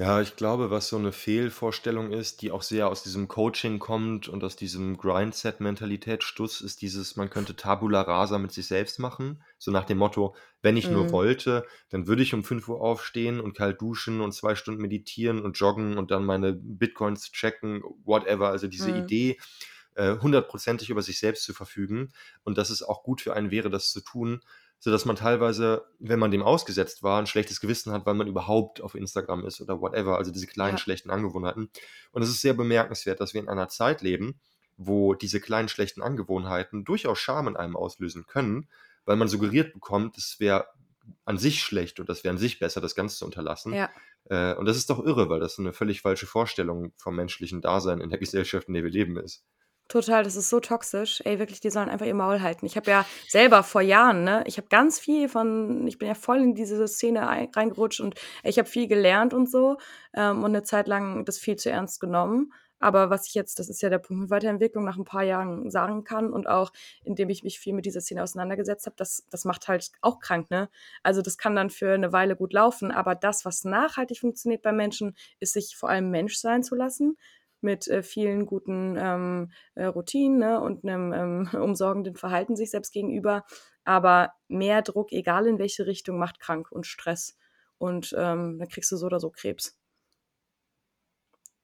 [0.00, 4.28] Ja, ich glaube, was so eine Fehlvorstellung ist, die auch sehr aus diesem Coaching kommt
[4.28, 9.42] und aus diesem Grindset-Mentalität-Stuss, ist dieses, man könnte Tabula rasa mit sich selbst machen.
[9.58, 11.11] So nach dem Motto, wenn ich nur Mhm.
[11.11, 15.40] wollte, dann würde ich um 5 Uhr aufstehen und kalt duschen und zwei Stunden meditieren
[15.42, 18.50] und joggen und dann meine Bitcoins checken, whatever.
[18.50, 18.92] Also diese Mhm.
[18.92, 19.37] Idee,
[19.94, 22.12] äh, hundertprozentig über sich selbst zu verfügen
[22.44, 24.40] und dass es auch gut für einen wäre, das zu tun,
[24.78, 28.80] sodass man teilweise, wenn man dem ausgesetzt war, ein schlechtes Gewissen hat, weil man überhaupt
[28.80, 30.82] auf Instagram ist oder whatever, also diese kleinen Ja.
[30.82, 31.70] schlechten Angewohnheiten.
[32.12, 34.40] Und es ist sehr bemerkenswert, dass wir in einer Zeit leben,
[34.76, 38.68] wo diese kleinen schlechten Angewohnheiten durchaus Scham in einem auslösen können,
[39.04, 40.66] weil man suggeriert bekommt, es wäre
[41.24, 43.72] an sich schlecht und das wäre an sich besser, das Ganze zu unterlassen.
[43.72, 43.90] Ja.
[44.26, 48.00] Äh, und das ist doch irre, weil das eine völlig falsche Vorstellung vom menschlichen Dasein
[48.00, 49.44] in der Gesellschaft, in der wir leben, ist.
[49.88, 51.22] Total, das ist so toxisch.
[51.24, 52.66] Ey, wirklich, die sollen einfach ihr Maul halten.
[52.66, 56.14] Ich habe ja selber vor Jahren, ne, ich habe ganz viel von, ich bin ja
[56.14, 59.79] voll in diese Szene ein, reingerutscht und ich habe viel gelernt und so
[60.14, 62.53] ähm, und eine Zeit lang das viel zu ernst genommen.
[62.81, 65.70] Aber was ich jetzt, das ist ja der Punkt mit Weiterentwicklung, nach ein paar Jahren
[65.70, 66.70] sagen kann und auch
[67.03, 70.51] indem ich mich viel mit dieser Szene auseinandergesetzt habe, das, das macht halt auch krank,
[70.51, 70.68] ne?
[71.03, 74.72] Also das kann dann für eine Weile gut laufen, aber das, was nachhaltig funktioniert bei
[74.72, 77.16] Menschen, ist sich vor allem Mensch sein zu lassen
[77.61, 82.92] mit äh, vielen guten ähm, äh, Routinen ne, und einem ähm, umsorgenden Verhalten sich selbst
[82.92, 83.44] gegenüber.
[83.85, 87.37] Aber mehr Druck, egal in welche Richtung, macht krank und Stress.
[87.79, 89.79] Und ähm, dann kriegst du so oder so Krebs.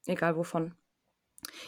[0.07, 0.75] Egal wovon.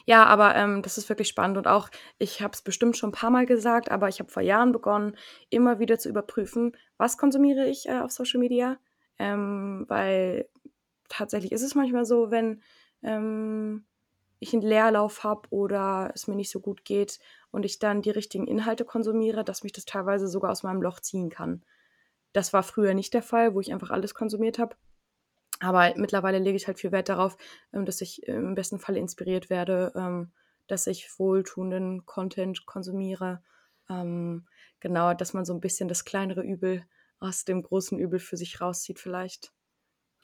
[0.06, 3.14] Ja, aber ähm, das ist wirklich spannend und auch, ich habe es bestimmt schon ein
[3.14, 5.16] paar Mal gesagt, aber ich habe vor Jahren begonnen,
[5.50, 8.78] immer wieder zu überprüfen, was konsumiere ich äh, auf Social Media,
[9.20, 10.50] ähm, weil
[11.10, 12.62] tatsächlich ist es manchmal so, wenn
[13.04, 13.86] ähm,
[14.40, 17.20] ich einen Leerlauf habe oder es mir nicht so gut geht
[17.52, 21.00] und ich dann die richtigen Inhalte konsumiere, dass mich das teilweise sogar aus meinem Loch
[21.00, 21.64] ziehen kann.
[22.34, 24.76] Das war früher nicht der Fall, wo ich einfach alles konsumiert habe.
[25.60, 27.38] Aber mittlerweile lege ich halt viel Wert darauf,
[27.74, 30.32] ähm, dass ich im besten Falle inspiriert werde, ähm,
[30.68, 33.42] dass ich wohltuenden Content konsumiere.
[33.90, 34.48] Ähm,
[34.80, 36.86] genau, dass man so ein bisschen das kleinere Übel
[37.20, 39.52] aus dem großen Übel für sich rauszieht vielleicht.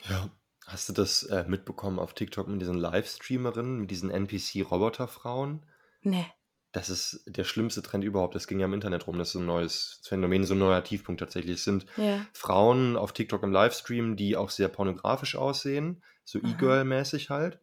[0.08, 0.30] Ja.
[0.67, 5.65] Hast du das äh, mitbekommen auf TikTok mit diesen Livestreamerinnen, mit diesen NPC-Roboterfrauen?
[6.02, 6.26] Nee.
[6.71, 8.34] Das ist der schlimmste Trend überhaupt.
[8.34, 9.19] Das ging ja im Internet rum.
[9.19, 11.56] Das ist so ein neues Phänomen, so ein neuer Tiefpunkt tatsächlich.
[11.56, 12.26] Es sind Ja.
[12.34, 16.49] Frauen auf TikTok im Livestream, die auch sehr pornografisch aussehen, so Aha.
[16.49, 17.60] E-Girl-mäßig halt.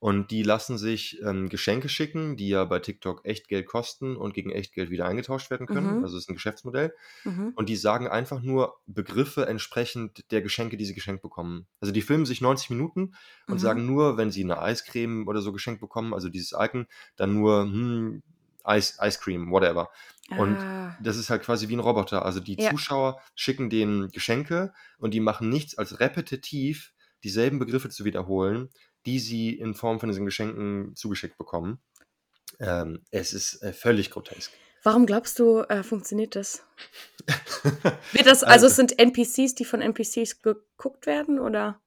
[0.00, 4.32] Und die lassen sich ähm, Geschenke schicken, die ja bei TikTok echt Geld kosten und
[4.32, 5.96] gegen echt Geld wieder eingetauscht werden können.
[5.98, 6.04] Mhm.
[6.04, 6.94] Also es ist ein Geschäftsmodell.
[7.24, 7.52] Mhm.
[7.56, 11.66] Und die sagen einfach nur Begriffe entsprechend der Geschenke, die sie geschenkt bekommen.
[11.80, 13.14] Also die filmen sich 90 Minuten
[13.48, 13.58] und Mhm.
[13.58, 17.62] sagen nur, wenn sie eine Eiscreme oder so geschenkt bekommen, also dieses Icon, dann nur
[17.62, 18.22] hm,
[18.68, 19.88] Ice, Ice Cream, whatever.
[20.36, 20.96] Und Ah.
[21.02, 22.24] das ist halt quasi wie ein Roboter.
[22.24, 22.70] Also die Ja.
[22.70, 26.92] Zuschauer schicken denen Geschenke und die machen nichts als repetitiv
[27.24, 28.68] dieselben Begriffe zu wiederholen,
[29.06, 31.80] die sie in Form von diesen Geschenken zugeschickt bekommen.
[32.60, 34.52] Ähm, es ist äh, völlig grotesk.
[34.82, 36.62] Warum glaubst du, äh, funktioniert das?
[38.12, 41.80] Wird das, also es sind NPCs, die von NPCs geguckt werden, oder?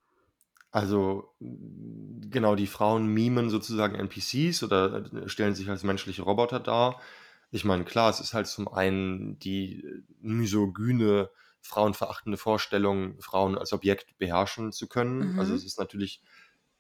[0.71, 7.01] Also genau, die Frauen mimen sozusagen NPCs oder äh, stellen sich als menschliche Roboter dar.
[7.49, 11.29] Ich meine, klar, es ist halt zum einen die äh, misogyne,
[11.61, 15.33] frauenverachtende Vorstellung, Frauen als Objekt beherrschen zu können.
[15.35, 15.57] Also Mhm.
[15.57, 16.21] es ist natürlich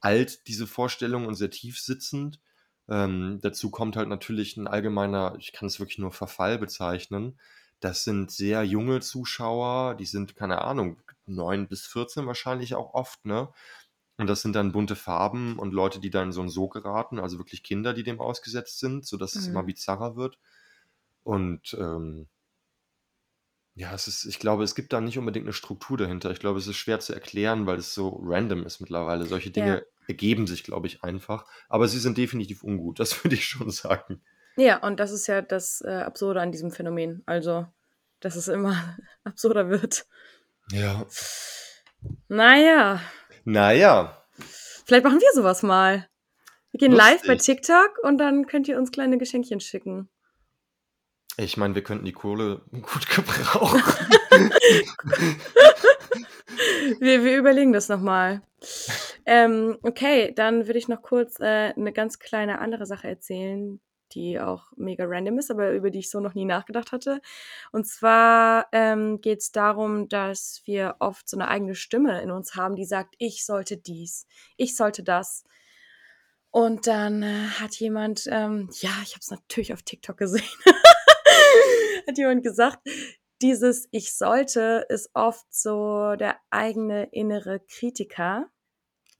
[0.01, 2.39] alt, diese Vorstellung, und sehr tief sitzend.
[2.89, 7.39] Ähm, dazu kommt halt natürlich ein allgemeiner, ich kann es wirklich nur Verfall bezeichnen.
[7.81, 13.25] Das sind sehr junge Zuschauer, die sind, keine Ahnung, 9 bis 14 wahrscheinlich auch oft,
[13.25, 13.49] ne?
[14.17, 17.19] Und das sind dann bunte Farben und Leute, die dann in so 'n Sog geraten,
[17.19, 19.65] also wirklich Kinder, die dem ausgesetzt sind, sodass es immer Mhm.
[19.65, 20.39] bizarrer wird.
[21.23, 22.27] Und, ähm
[23.81, 26.29] ja, es ist ich glaube, es gibt da nicht unbedingt 'ne Struktur dahinter.
[26.31, 29.25] Ich glaube, es ist schwer zu erklären, weil es so random ist mittlerweile.
[29.25, 29.53] Solche Ja.
[29.53, 31.45] Dinge ergeben sich, glaube ich, einfach.
[31.67, 34.21] Aber sie sind definitiv ungut, das würde ich schon sagen.
[34.57, 37.23] Ja, und das ist ja das, äh, Absurde an diesem Phänomen.
[37.25, 37.65] Also,
[38.19, 38.75] dass es immer
[39.23, 40.05] absurder wird.
[40.71, 41.05] Ja.
[42.27, 43.01] Na ja.
[43.45, 44.23] Na ja.
[44.85, 46.07] Vielleicht machen wir so was mal.
[46.71, 47.57] Wir gehen live bei Lustig.
[47.57, 50.09] TikTok und dann könnt ihr uns kleine Geschenkchen schicken.
[51.37, 53.81] Ich meine, wir könnten die Kohle gut gebrauchen.
[56.99, 58.41] wir, wir überlegen das nochmal.
[59.25, 63.79] Ähm, okay, dann würde ich noch kurz äh, eine ganz kleine andere Sache erzählen,
[64.13, 67.21] die auch mega random ist, aber über die ich so noch nie nachgedacht hatte.
[67.71, 72.55] Und zwar ähm, geht es darum, dass wir oft so eine eigene Stimme in uns
[72.55, 75.43] haben, die sagt, ich sollte dies, ich sollte das.
[76.49, 80.43] Und dann äh, hat jemand, ähm, ja, ich habe es natürlich auf TikTok gesehen,
[82.07, 82.79] hat jemand gesagt,
[83.41, 88.49] dieses Ich sollte ist oft so der eigene innere Kritiker.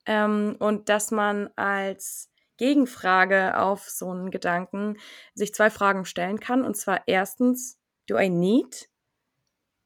[0.06, 4.98] Ähm, und dass man als Gegenfrage auf so einen Gedanken
[5.34, 6.63] sich zwei Fragen stellen kann.
[6.63, 8.88] Und zwar erstens, do I need?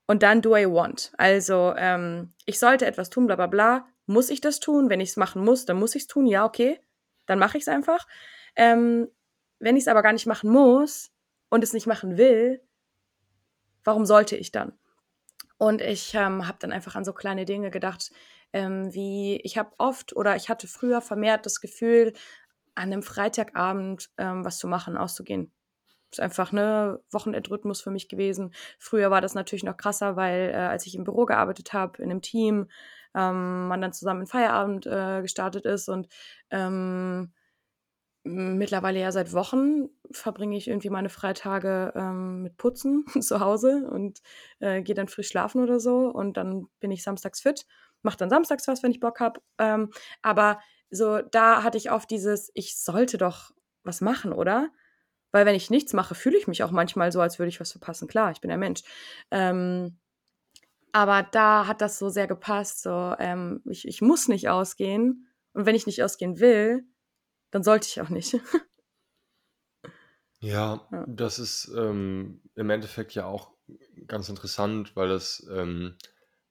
[0.08, 1.13] Und dann do I want?
[1.17, 3.88] Also, ähm, ich sollte etwas tun, bla bla bla.
[4.05, 4.89] Muss ich das tun?
[4.89, 6.27] Wenn ich es machen muss, dann muss ich es tun.
[6.27, 6.79] Ja, okay.
[7.25, 8.05] Dann mache ich es einfach.
[8.55, 9.08] Ähm,
[9.60, 11.12] wenn ich es aber gar nicht machen muss
[11.49, 12.62] und es nicht machen will,
[13.86, 14.74] warum sollte ich dann?
[15.58, 18.12] Und ich ähm, habe dann einfach an so kleine Dinge gedacht,
[18.52, 22.13] ähm, wie ich habe oft oder ich hatte früher vermehrt das Gefühl,
[22.76, 25.52] an einem Freitagabend ähm, was zu machen, auszugehen.
[26.12, 28.54] Ist einfach ne Wochenendrhythmus für mich gewesen.
[28.80, 32.12] Früher war das natürlich noch krasser, weil äh, als ich im Büro gearbeitet habe, in
[32.12, 32.67] einem Team,
[33.15, 36.08] ähm, man dann zusammen in Feierabend äh, gestartet ist und
[36.52, 37.34] ähm,
[38.25, 44.21] mittlerweile ja seit Wochen verbringe ich irgendwie meine Freitage ähm, mit Putzen zu Hause und
[44.59, 47.65] äh, gehe dann frisch schlafen oder so und dann bin ich samstags fit,
[48.01, 49.41] mache dann samstags was, wenn ich Bock habe.
[49.59, 50.59] Ähm, aber
[50.89, 53.51] so, da hatte ich oft dieses, ich sollte doch
[53.83, 54.69] was machen, oder?
[55.31, 57.71] Weil wenn ich nichts mache, fühle ich mich auch manchmal so, als würde ich was
[57.71, 58.07] verpassen.
[58.07, 58.83] Klar, ich bin ein Mensch.
[59.31, 59.99] Ähm,
[60.93, 62.81] aber da hat das so sehr gepasst.
[62.81, 65.27] So, ähm, ich, ich muss nicht ausgehen.
[65.53, 66.85] Und wenn ich nicht ausgehen will,
[67.56, 68.34] dann sollte ich auch nicht.
[70.41, 73.54] ja, ja, das ist ähm, im Endeffekt ja auch
[74.08, 75.96] ganz interessant, weil das ähm,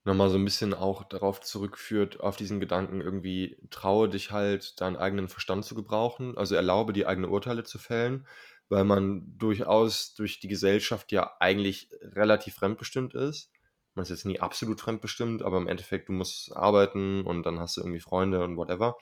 [0.05, 4.97] nochmal so ein bisschen auch darauf zurückführt, auf diesen Gedanken irgendwie, traue dich halt, deinen
[4.97, 8.27] eigenen Verstand zu gebrauchen, also erlaube die eigene Urteile zu fällen,
[8.71, 13.51] weil man durchaus durch die Gesellschaft ja eigentlich relativ fremdbestimmt ist.
[13.95, 17.77] Man ist jetzt nie absolut fremdbestimmt, aber im Endeffekt, du musst arbeiten und dann hast
[17.77, 18.97] du irgendwie Freunde und whatever.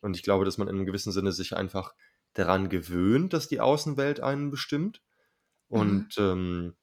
[0.00, 1.94] Und ich glaube, dass man in einem gewissen Sinne sich einfach
[2.34, 5.02] daran gewöhnt, dass die Außenwelt einen bestimmt
[5.68, 5.80] mhm.
[5.80, 6.74] und ähm,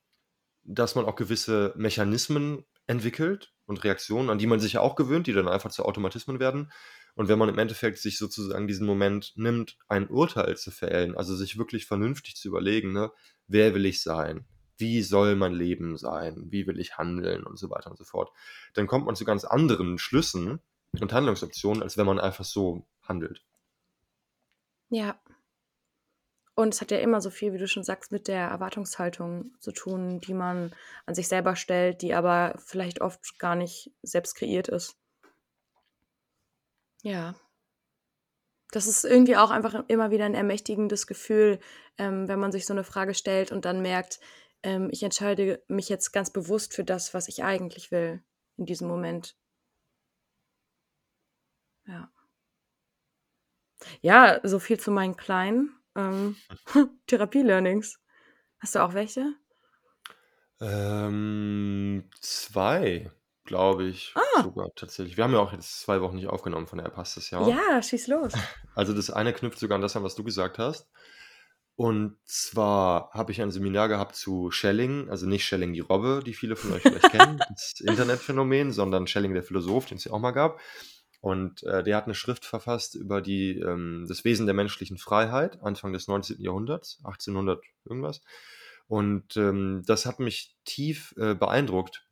[0.64, 5.28] dass man auch gewisse Mechanismen entwickelt und Reaktionen, an die man sich ja auch gewöhnt,
[5.28, 6.72] die dann einfach zu Automatismen werden.
[7.16, 11.36] Und wenn man im Endeffekt sich sozusagen diesen Moment nimmt, ein Urteil zu fällen, also
[11.36, 13.12] sich wirklich vernünftig zu überlegen, ne,
[13.48, 14.46] wer will ich sein?
[14.78, 16.46] Wie soll mein Leben sein?
[16.50, 17.44] Wie will ich handeln?
[17.44, 18.32] Und so weiter und so fort.
[18.74, 20.60] Dann kommt man zu ganz anderen Schlüssen
[21.00, 23.44] und Handlungsoptionen, als wenn man einfach so handelt.
[24.90, 25.20] Ja.
[26.56, 29.72] Und es hat ja immer so viel, wie du schon sagst, mit der Erwartungshaltung zu
[29.72, 30.72] tun, die man
[31.06, 34.96] an sich selber stellt, die aber vielleicht oft gar nicht selbst kreiert ist.
[37.02, 37.36] Ja.
[38.72, 41.60] Das ist irgendwie auch einfach immer wieder ein ermächtigendes Gefühl,
[41.98, 44.20] ähm, wenn man sich so eine Frage stellt und dann merkt,
[44.64, 48.24] ähm, ich entscheide mich jetzt ganz bewusst für das, was ich eigentlich will
[48.58, 49.36] in diesem Moment.
[51.86, 52.10] Ja.
[54.02, 55.76] Ja, so viel zu meinen kleinen.
[55.96, 56.36] Ähm,
[57.08, 58.00] Therapie-Learnings.
[58.60, 59.34] Hast du auch welche?
[60.62, 63.12] Ähm, zwei,
[63.44, 64.44] glaube ich Ah.
[64.44, 65.18] sogar tatsächlich.
[65.18, 67.46] Wir haben ja auch jetzt zwei Wochen nicht aufgenommen, von daher passt das ja.
[67.48, 68.34] Ja, schieß los.
[68.76, 70.90] Also das eine knüpft sogar an das an, was du gesagt hast.
[71.76, 76.34] Und zwar habe ich ein Seminar gehabt zu Schelling, also nicht Schelling die Robbe, die
[76.34, 80.20] viele von euch vielleicht kennen, das Internetphänomen, sondern Schelling der Philosoph, den es ja auch
[80.20, 80.60] mal gab.
[81.24, 85.64] Und äh, der hat eine Schrift verfasst über die, ähm, das Wesen der menschlichen Freiheit,
[85.64, 86.42] Anfang des 19.
[86.42, 88.20] Jahrhunderts, 1800 irgendwas.
[88.90, 92.06] Und ähm, das hat mich tief äh, beeindruckt.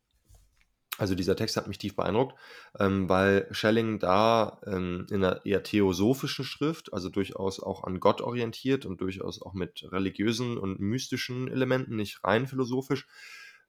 [0.98, 2.40] Also dieser Text hat mich tief beeindruckt,
[2.80, 8.22] ähm, weil Schelling da ähm, in einer eher theosophischen Schrift, also durchaus auch an Gott
[8.22, 13.08] orientiert und durchaus auch mit religiösen und mystischen Elementen, nicht rein philosophisch,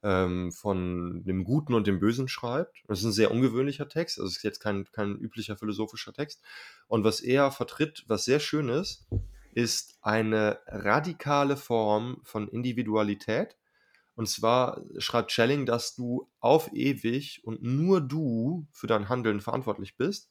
[0.02, 2.82] ähm, von dem Guten und dem Bösen schreibt.
[2.88, 6.42] Das ist ein sehr ungewöhnlicher Text, also ist jetzt kein, kein üblicher philosophischer Text.
[6.88, 9.06] Und was er vertritt, was sehr schön ist,
[9.54, 13.56] ist eine radikale Form von Individualität.
[14.14, 19.96] Und zwar schreibt Schelling, dass du auf ewig und nur du für dein Handeln verantwortlich
[19.96, 20.30] bist.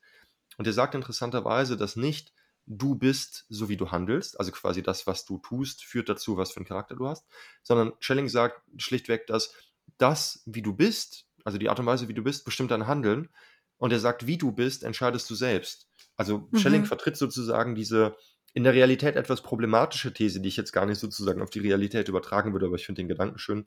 [0.57, 2.33] Und er sagt interessanterweise, dass nicht
[2.77, 6.51] du bist, so wie du handelst, also quasi das, was du tust, führt dazu, was
[6.51, 7.25] für einen Charakter du hast,
[7.63, 9.53] sondern Schelling sagt schlichtweg, dass
[9.97, 13.29] das, wie du bist, also die Art und Weise, wie du bist, bestimmt dein Handeln.
[13.77, 15.87] Und er sagt, wie du bist, entscheidest du selbst.
[16.15, 16.85] Also Schelling mhm.
[16.85, 18.15] vertritt sozusagen diese
[18.53, 22.09] in der Realität etwas problematische These, die ich jetzt gar nicht sozusagen auf die Realität
[22.09, 23.65] übertragen würde, aber ich finde den Gedanken schön.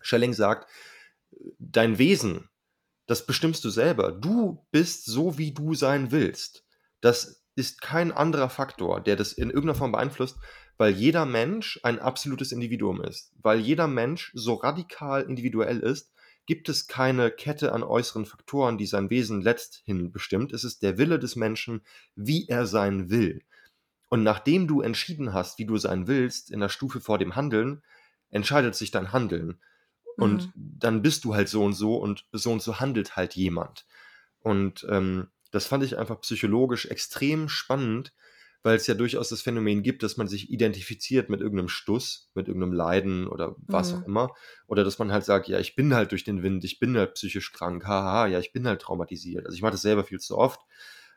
[0.00, 0.70] Schelling sagt,
[1.58, 2.48] dein Wesen,
[3.06, 4.12] das bestimmst du selber.
[4.12, 6.64] Du bist so, wie du sein willst.
[7.00, 10.38] Das ist kein anderer Faktor, der das in irgendeiner Form beeinflusst,
[10.78, 13.32] weil jeder Mensch ein absolutes Individuum ist.
[13.40, 16.12] Weil jeder Mensch so radikal individuell ist,
[16.46, 20.52] gibt es keine Kette an äußeren Faktoren, die sein Wesen letzthin bestimmt.
[20.52, 21.82] Es ist der Wille des Menschen,
[22.16, 23.42] wie er sein will.
[24.08, 27.82] Und nachdem du entschieden hast, wie du sein willst, in der Stufe vor dem Handeln,
[28.30, 29.60] entscheidet sich dein Handeln.
[30.16, 30.52] Und mhm.
[30.54, 33.86] dann bist du halt so und so und so und so handelt halt jemand.
[34.40, 38.12] Und ähm, das fand ich einfach psychologisch extrem spannend,
[38.62, 42.48] weil es ja durchaus das Phänomen gibt, dass man sich identifiziert mit irgendeinem Stuss, mit
[42.48, 43.98] irgendeinem Leiden oder was mhm.
[43.98, 44.34] auch immer.
[44.66, 47.14] Oder dass man halt sagt, ja, ich bin halt durch den Wind, ich bin halt
[47.14, 49.46] psychisch krank, haha, ja, ich bin halt traumatisiert.
[49.46, 50.60] Also ich mache das selber viel zu oft.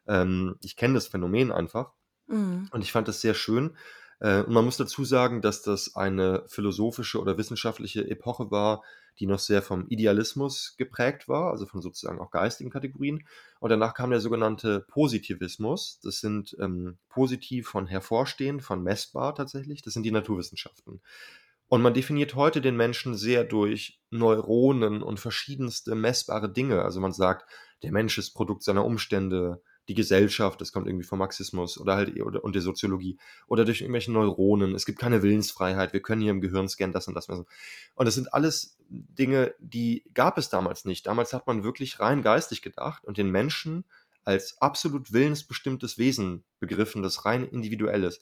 [0.07, 1.93] Ähm, ich kenne das Phänomen einfach.
[2.27, 2.67] Mhm.
[2.71, 3.77] Und ich fand das sehr schön.
[4.19, 8.83] Äh, und man muss dazu sagen, dass das eine philosophische oder wissenschaftliche Epoche war,
[9.19, 13.25] die noch sehr vom Idealismus geprägt war, also von sozusagen auch geistigen Kategorien.
[13.59, 15.99] Und danach kam der sogenannte Positivismus.
[16.03, 19.81] Das sind ähm, positiv von hervorstehend, von messbar tatsächlich.
[19.81, 21.01] Das sind die Naturwissenschaften.
[21.67, 26.83] Und man definiert heute den Menschen sehr durch Neuronen und verschiedenste messbare Dinge.
[26.83, 27.49] Also man sagt,
[27.83, 32.19] der Mensch ist Produkt seiner Umstände, die Gesellschaft, das kommt irgendwie vom Marxismus oder halt
[32.19, 33.17] oder, und der Soziologie
[33.47, 34.73] oder durch irgendwelche Neuronen.
[34.73, 35.93] Es gibt keine Willensfreiheit.
[35.93, 37.27] Wir können hier im Gehirn scannen, das und das.
[37.27, 37.45] Und
[37.95, 41.05] das sind alles Dinge, die gab es damals nicht.
[41.05, 43.85] Damals hat man wirklich rein geistig gedacht und den Menschen
[44.23, 48.21] als absolut willensbestimmtes Wesen begriffen, das rein individuell ist.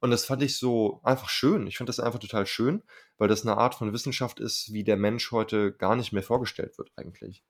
[0.00, 1.66] Und das fand ich so einfach schön.
[1.66, 2.82] Ich fand das einfach total schön,
[3.16, 6.78] weil das eine Art von Wissenschaft ist, wie der Mensch heute gar nicht mehr vorgestellt
[6.78, 7.42] wird eigentlich.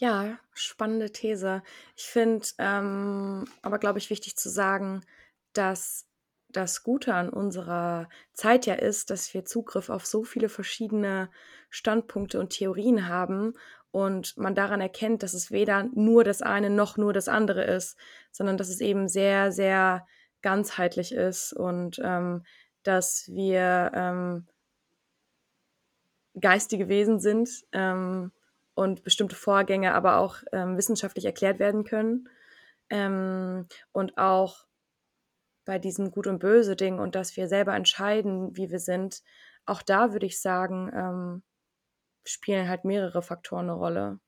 [0.00, 1.62] Ja, spannende These.
[1.96, 5.02] Ich finde ähm, aber, glaube ich, wichtig zu sagen,
[5.54, 6.06] dass
[6.50, 11.30] das Gute an unserer Zeit ja ist, dass wir Zugriff auf so viele verschiedene
[11.68, 13.54] Standpunkte und Theorien haben
[13.90, 17.98] und man daran erkennt, dass es weder nur das eine noch nur das andere ist,
[18.30, 20.06] sondern dass es eben sehr, sehr
[20.42, 22.44] ganzheitlich ist und ähm,
[22.84, 24.46] dass wir ähm,
[26.40, 27.64] geistige Wesen sind.
[28.78, 32.28] Und bestimmte Vorgänge aber auch ähm, wissenschaftlich erklärt werden können.
[32.90, 34.66] Ähm, und auch
[35.64, 39.24] bei diesem Gut und Böse Ding und dass wir selber entscheiden, wie wir sind,
[39.66, 41.42] auch da würde ich sagen, ähm,
[42.24, 44.20] spielen halt mehrere Faktoren eine Rolle.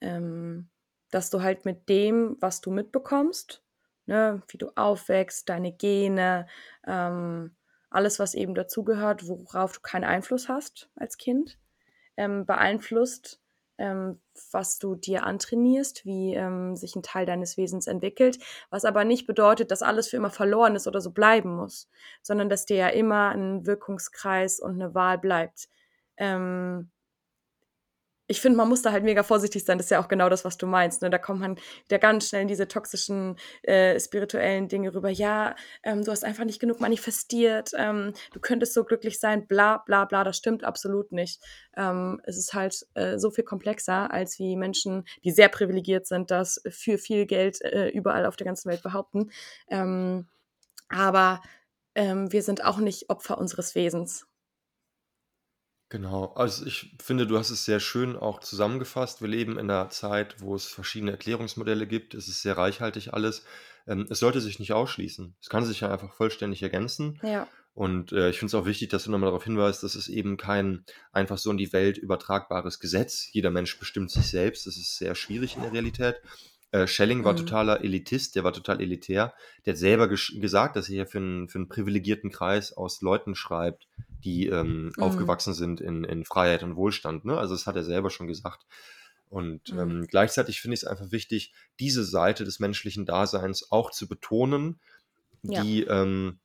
[0.00, 0.68] Ähm,
[1.12, 3.62] dass du halt mit dem, was du mitbekommst,
[4.06, 6.48] ne, wie du aufwächst, deine Gene,
[6.84, 7.54] ähm,
[7.90, 11.60] alles, was eben dazugehört, worauf du keinen Einfluss hast als Kind,
[12.16, 13.41] ähm, beeinflusst,
[13.82, 14.20] ähm,
[14.52, 18.38] was du dir antrainierst, wie ähm, sich ein Teil deines Wesens entwickelt,
[18.70, 21.90] was aber nicht bedeutet, dass alles für immer verloren ist oder so bleiben muss,
[22.22, 25.68] sondern dass dir ja immer ein Wirkungskreis und eine Wahl bleibt.
[26.16, 26.90] Ähm,
[28.32, 29.76] ich finde, man muss da halt mega vorsichtig sein.
[29.76, 31.02] Das ist ja auch genau das, was du meinst.
[31.02, 31.10] Ne?
[31.10, 35.10] Da kommt man wieder ganz schnell in diese toxischen, äh, spirituellen Dinge rüber.
[35.10, 37.72] Ja, ähm, du hast einfach nicht genug manifestiert.
[37.76, 39.46] Ähm, du könntest so glücklich sein.
[39.46, 40.24] Bla, bla, bla.
[40.24, 41.42] Das stimmt absolut nicht.
[41.76, 46.30] Ähm, es ist halt äh, so viel komplexer, als wie Menschen, die sehr privilegiert sind,
[46.30, 49.30] das für viel Geld äh, überall auf der ganzen Welt behaupten.
[49.68, 50.26] Ähm,
[50.88, 51.42] aber
[51.94, 54.26] ähm, wir sind auch nicht Opfer unseres Wesens.
[55.92, 59.20] Genau, also ich finde, du hast es sehr schön auch zusammengefasst.
[59.20, 62.14] Wir leben in einer Zeit, wo es verschiedene Erklärungsmodelle gibt.
[62.14, 63.44] Es ist sehr reichhaltig alles.
[63.86, 65.34] Ähm, es sollte sich nicht ausschließen.
[65.38, 67.20] Es kann sich ja einfach vollständig ergänzen.
[67.22, 67.46] Ja.
[67.74, 70.38] Und äh, ich finde es auch wichtig, dass du nochmal darauf hinweist, dass es eben
[70.38, 73.28] kein einfach so in die Welt übertragbares Gesetz.
[73.30, 74.66] Jeder Mensch bestimmt sich selbst.
[74.66, 76.22] Das ist sehr schwierig in der Realität.
[76.72, 77.38] Äh, Schelling war mhm.
[77.38, 79.34] totaler Elitist, der war total elitär.
[79.64, 83.34] Der hat selber gesagt, dass er hier für einen, für einen privilegierten Kreis aus Leuten
[83.34, 83.86] schreibt,
[84.24, 85.02] die ähm, mhm.
[85.02, 87.26] aufgewachsen sind in, in Freiheit und Wohlstand.
[87.26, 87.36] Ne?
[87.36, 88.66] Also das hat er selber schon gesagt.
[89.28, 89.78] Und mhm.
[89.78, 94.80] ähm, gleichzeitig finde ich es einfach wichtig, diese Seite des menschlichen Daseins auch zu betonen,
[95.42, 96.02] die ja.
[96.02, 96.38] ähm,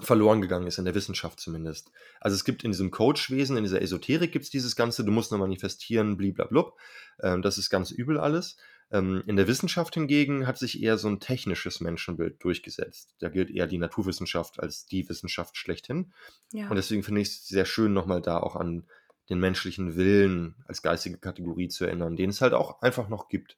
[0.00, 1.90] verloren gegangen ist, in der Wissenschaft zumindest.
[2.20, 5.30] Also es gibt in diesem Coachwesen, in dieser Esoterik gibt es dieses Ganze, du musst
[5.30, 6.76] nur manifestieren, bliblablub.
[7.20, 8.56] Ähm, das ist ganz übel alles.
[8.90, 13.14] Ähm, in der Wissenschaft hingegen hat sich eher so ein technisches Menschenbild durchgesetzt.
[13.18, 16.12] Da gilt eher die Naturwissenschaft als die Wissenschaft schlechthin.
[16.52, 16.68] Ja.
[16.68, 18.86] Und deswegen finde ich es sehr schön, nochmal da auch an
[19.30, 23.56] den menschlichen Willen als geistige Kategorie zu erinnern, den es halt auch einfach noch gibt.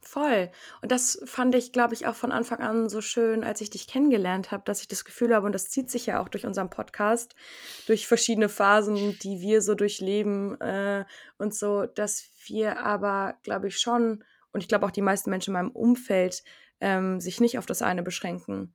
[0.00, 0.50] Voll.
[0.80, 3.86] Und das fand ich, glaube ich, auch von Anfang an so schön, als ich dich
[3.86, 6.70] kennengelernt habe, dass ich das Gefühl habe, und das zieht sich ja auch durch unseren
[6.70, 7.34] Podcast,
[7.86, 11.04] durch verschiedene Phasen, die wir so durchleben äh,
[11.36, 15.50] und so, dass wir aber, glaube ich, schon und ich glaube auch die meisten Menschen
[15.50, 16.42] in meinem Umfeld
[16.80, 18.74] ähm, sich nicht auf das eine beschränken,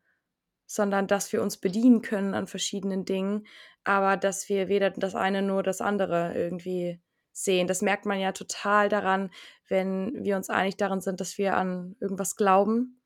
[0.65, 3.45] sondern dass wir uns bedienen können an verschiedenen Dingen,
[3.83, 7.01] aber dass wir weder das eine nur das andere irgendwie
[7.31, 7.67] sehen.
[7.67, 9.31] Das merkt man ja total daran,
[9.67, 13.02] wenn wir uns einig darin sind, dass wir an irgendwas glauben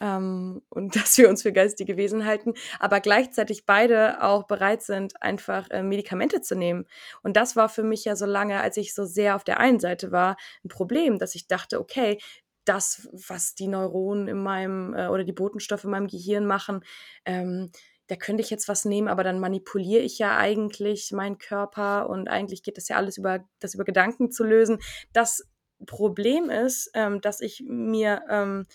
[0.00, 5.20] ähm, und dass wir uns für geistige Wesen halten, aber gleichzeitig beide auch bereit sind,
[5.22, 6.86] einfach äh, Medikamente zu nehmen.
[7.22, 9.80] Und das war für mich ja so lange, als ich so sehr auf der einen
[9.80, 12.18] Seite war, ein Problem, dass ich dachte, okay,
[12.64, 16.84] das, was die Neuronen in meinem äh, oder die Botenstoffe in meinem Gehirn machen,
[17.24, 17.70] ähm,
[18.08, 22.28] da könnte ich jetzt was nehmen, aber dann manipuliere ich ja eigentlich meinen Körper und
[22.28, 24.78] eigentlich geht das ja alles über das über Gedanken zu lösen.
[25.12, 25.44] Das
[25.86, 28.66] Problem ist, ähm, dass ich mir ähm,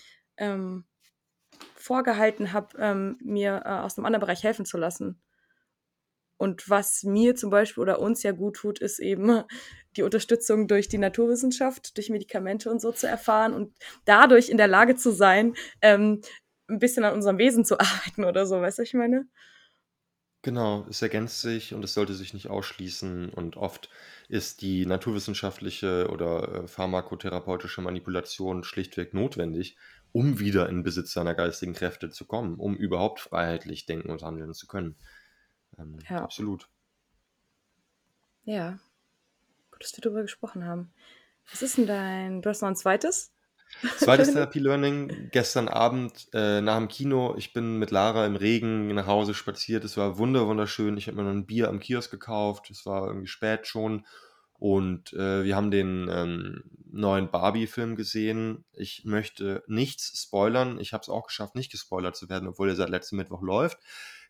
[0.42, 0.84] ähm,
[1.76, 5.22] vorgehalten habe, ähm, mir äh, aus einem anderen Bereich helfen zu lassen.
[6.36, 9.44] Und was mir zum Beispiel oder uns ja gut tut, ist eben
[9.96, 13.74] die Unterstützung durch die Naturwissenschaft, durch Medikamente und so zu erfahren und
[14.04, 16.20] dadurch in der Lage zu sein, ähm,
[16.68, 19.26] ein bisschen an unserem Wesen zu arbeiten oder so, weißt du, ich meine?
[20.44, 23.28] Genau, es ergänzt sich und es sollte sich nicht ausschließen.
[23.28, 23.88] Und oft
[24.28, 29.76] ist die naturwissenschaftliche oder äh, pharmakotherapeutische Manipulation schlichtweg notwendig,
[30.12, 34.54] um wieder in Besitz seiner geistigen Kräfte zu kommen, um überhaupt freiheitlich denken und handeln
[34.54, 34.96] zu können.
[35.78, 36.22] Ähm, Ja.
[36.22, 36.68] Absolut.
[38.44, 38.78] Ja,
[39.70, 40.92] gut, dass wir darüber gesprochen haben.
[41.50, 43.32] Was ist denn dein, du hast noch ein zweites?
[43.96, 49.06] Zweites Therapie-Learning, gestern Abend äh, nach dem Kino, ich bin mit Lara im Regen nach
[49.06, 52.70] Hause spaziert, es war wunder wunderschön, ich habe mir noch ein Bier am Kiosk gekauft,
[52.70, 54.04] es war irgendwie spät schon
[54.62, 58.64] und äh, wir haben den ähm, neuen Barbie-Film gesehen.
[58.72, 62.76] Ich möchte nichts spoilern, ich habe es auch geschafft, nicht gespoilert zu werden, obwohl er
[62.76, 63.80] seit letztem Mittwoch läuft.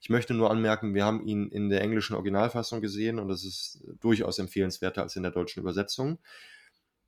[0.01, 3.85] Ich möchte nur anmerken, wir haben ihn in der englischen Originalfassung gesehen und das ist
[4.01, 6.18] durchaus empfehlenswerter als in der deutschen Übersetzung.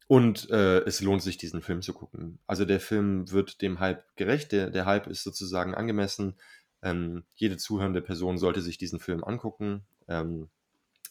[0.07, 2.41] Und äh, es lohnt sich, diesen Film zu gucken.
[2.47, 4.53] Also der Film wird dem Hype gerecht.
[4.53, 6.35] Der, der Hype ist sozusagen angemessen.
[6.83, 9.87] Ähm, jede zuhörende Person sollte sich diesen Film angucken.
[10.09, 10.51] Ähm,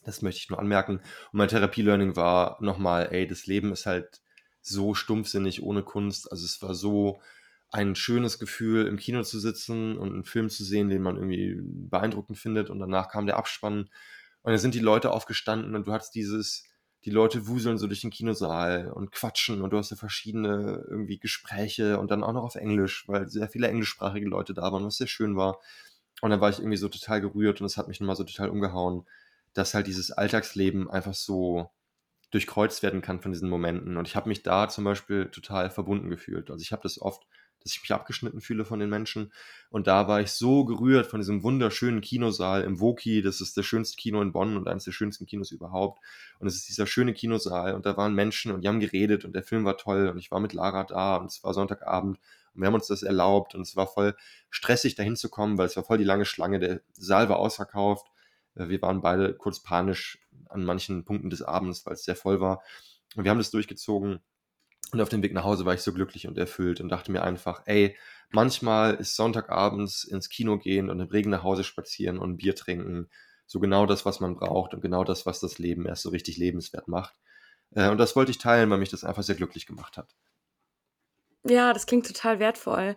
[0.03, 0.97] das möchte ich nur anmerken.
[0.97, 4.21] Und mein Therapie-Learning war nochmal, ey, das Leben ist halt
[4.61, 6.31] so stumpfsinnig ohne Kunst.
[6.31, 7.21] Also es war so
[7.71, 11.59] ein schönes Gefühl, im Kino zu sitzen und einen Film zu sehen, den man irgendwie
[11.61, 12.69] beeindruckend findet.
[12.69, 13.89] Und danach kam der Abspann.
[14.41, 16.65] Und dann sind die Leute aufgestanden und du hattest dieses
[17.05, 21.19] die Leute wuseln so durch den Kinosaal und quatschen und du hast ja verschiedene irgendwie
[21.19, 24.97] Gespräche und dann auch noch auf Englisch, weil sehr viele englischsprachige Leute da waren, was
[24.97, 25.59] sehr schön war.
[26.21, 28.49] Und dann war ich irgendwie so total gerührt und es hat mich nochmal so total
[28.49, 29.05] umgehauen,
[29.53, 31.71] dass halt dieses Alltagsleben einfach so
[32.31, 33.97] durchkreuzt werden kann von diesen Momenten.
[33.97, 36.49] Und ich habe mich da zum Beispiel total verbunden gefühlt.
[36.49, 37.25] Also ich habe das oft
[37.63, 39.31] dass ich mich abgeschnitten fühle von den Menschen.
[39.69, 43.21] Und da war ich so gerührt von diesem wunderschönen Kinosaal im Woki.
[43.21, 46.03] Das ist das schönste Kino in Bonn und eines der schönsten Kinos überhaupt.
[46.39, 49.33] Und es ist dieser schöne Kinosaal und da waren Menschen und die haben geredet und
[49.33, 52.19] der Film war toll und ich war mit Lara da und es war Sonntagabend
[52.53, 54.15] und wir haben uns das erlaubt und es war voll
[54.49, 56.59] stressig dahin zu kommen, weil es war voll die lange Schlange.
[56.59, 58.07] Der Saal war ausverkauft.
[58.55, 62.39] Äh, wir waren beide kurz panisch an manchen Punkten des Abends, weil es sehr voll
[62.39, 62.61] war.
[63.15, 64.19] Und wir haben das durchgezogen
[64.93, 67.23] und auf dem Weg nach Hause war ich so glücklich und erfüllt und dachte mir
[67.23, 67.97] einfach, ey,
[68.29, 73.09] manchmal ist Sonntagabends ins Kino gehen und im Regen nach Hause spazieren und Bier trinken
[73.47, 76.37] so genau das, was man braucht und genau das, was das Leben erst so richtig
[76.37, 77.15] lebenswert macht.
[77.71, 80.15] Äh, und das wollte ich teilen, weil mich das einfach sehr glücklich gemacht hat.
[81.43, 82.95] Ja, das klingt total wertvoll.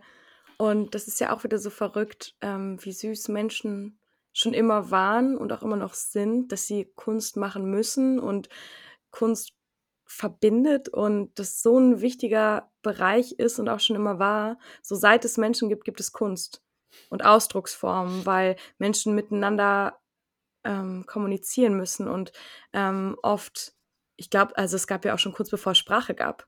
[0.58, 3.98] Und das ist ja auch wieder so verrückt, ähm, wie süß Menschen
[4.36, 8.50] schon immer waren und auch immer noch sind, dass sie Kunst machen müssen und
[9.10, 9.54] Kunst
[10.04, 14.58] verbindet und das so ein wichtiger Bereich ist und auch schon immer war.
[14.82, 16.62] So seit es Menschen gibt, gibt es Kunst
[17.08, 19.98] und Ausdrucksformen, weil Menschen miteinander
[20.64, 22.32] ähm, kommunizieren müssen und
[22.74, 23.72] ähm, oft,
[24.16, 26.46] ich glaube, also es gab ja auch schon kurz bevor es Sprache gab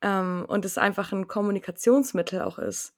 [0.00, 2.94] ähm, und es einfach ein Kommunikationsmittel auch ist.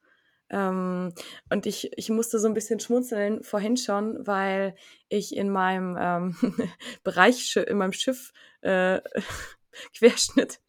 [0.51, 1.12] Ähm,
[1.51, 4.74] und ich, ich musste so ein bisschen schmunzeln vorhin schon, weil
[5.09, 6.36] ich in meinem ähm,
[7.05, 9.01] Bereich, in meinem Schiff äh,
[9.97, 10.61] Querschnitt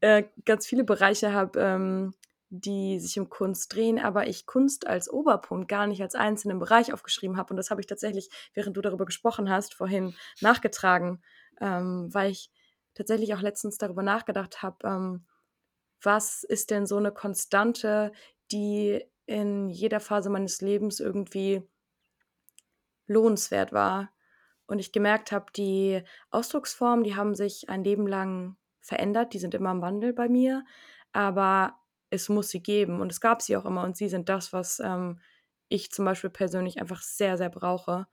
[0.00, 2.14] äh, ganz viele Bereiche habe, ähm,
[2.50, 6.92] die sich um Kunst drehen, aber ich Kunst als Oberpunkt gar nicht als einzelnen Bereich
[6.92, 7.52] aufgeschrieben habe.
[7.52, 11.22] Und das habe ich tatsächlich, während du darüber gesprochen hast, vorhin nachgetragen,
[11.60, 12.50] ähm, weil ich
[12.94, 15.26] tatsächlich auch letztens darüber nachgedacht habe, ähm,
[16.02, 18.12] was ist denn so eine Konstante,
[18.50, 21.62] die in jeder Phase meines Lebens irgendwie
[23.06, 24.10] lohnenswert war.
[24.66, 29.54] Und ich gemerkt habe, die Ausdrucksformen, die haben sich ein Leben lang verändert, die sind
[29.54, 30.64] immer im Wandel bei mir,
[31.12, 31.78] aber
[32.10, 34.80] es muss sie geben und es gab sie auch immer und sie sind das, was
[34.80, 35.20] ähm,
[35.68, 38.06] ich zum Beispiel persönlich einfach sehr, sehr brauche.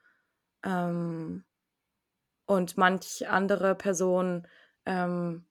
[0.63, 1.45] Ähm,
[2.45, 4.47] und manch andere Person
[4.85, 5.45] ähm,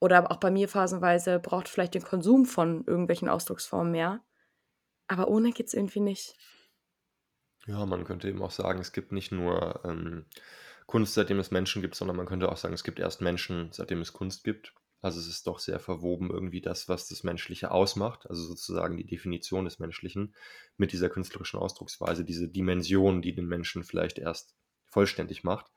[0.00, 4.24] oder auch bei mir phasenweise braucht vielleicht den Konsum von irgendwelchen Ausdrucksformen mehr.
[5.06, 6.34] Aber ohne geht's irgendwie nicht.
[7.66, 10.24] Ja, man könnte eben auch sagen, es gibt nicht nur ähm,
[10.86, 14.00] Kunst, seitdem es Menschen gibt, sondern man könnte auch sagen, es gibt erst Menschen, seitdem
[14.00, 14.74] es Kunst gibt.
[15.02, 19.06] Also es ist doch sehr verwoben irgendwie das, was das Menschliche ausmacht, also sozusagen die
[19.06, 20.34] Definition des Menschlichen
[20.76, 24.54] mit dieser künstlerischen Ausdrucksweise, diese Dimension, die den Menschen vielleicht erst
[24.86, 25.70] vollständig macht.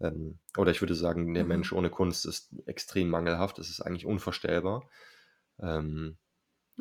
[0.00, 1.44] Ähm, oder ich würde sagen, der Mhm.
[1.44, 4.88] Mensch ohne Kunst ist extrem mangelhaft, es ist eigentlich unvorstellbar.
[5.60, 6.18] Ähm,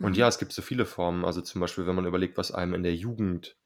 [0.01, 0.29] und ja, Mhm.
[0.29, 2.95] es gibt so viele Formen, also zum Beispiel, wenn man überlegt, was einem in der
[2.95, 3.57] Jugend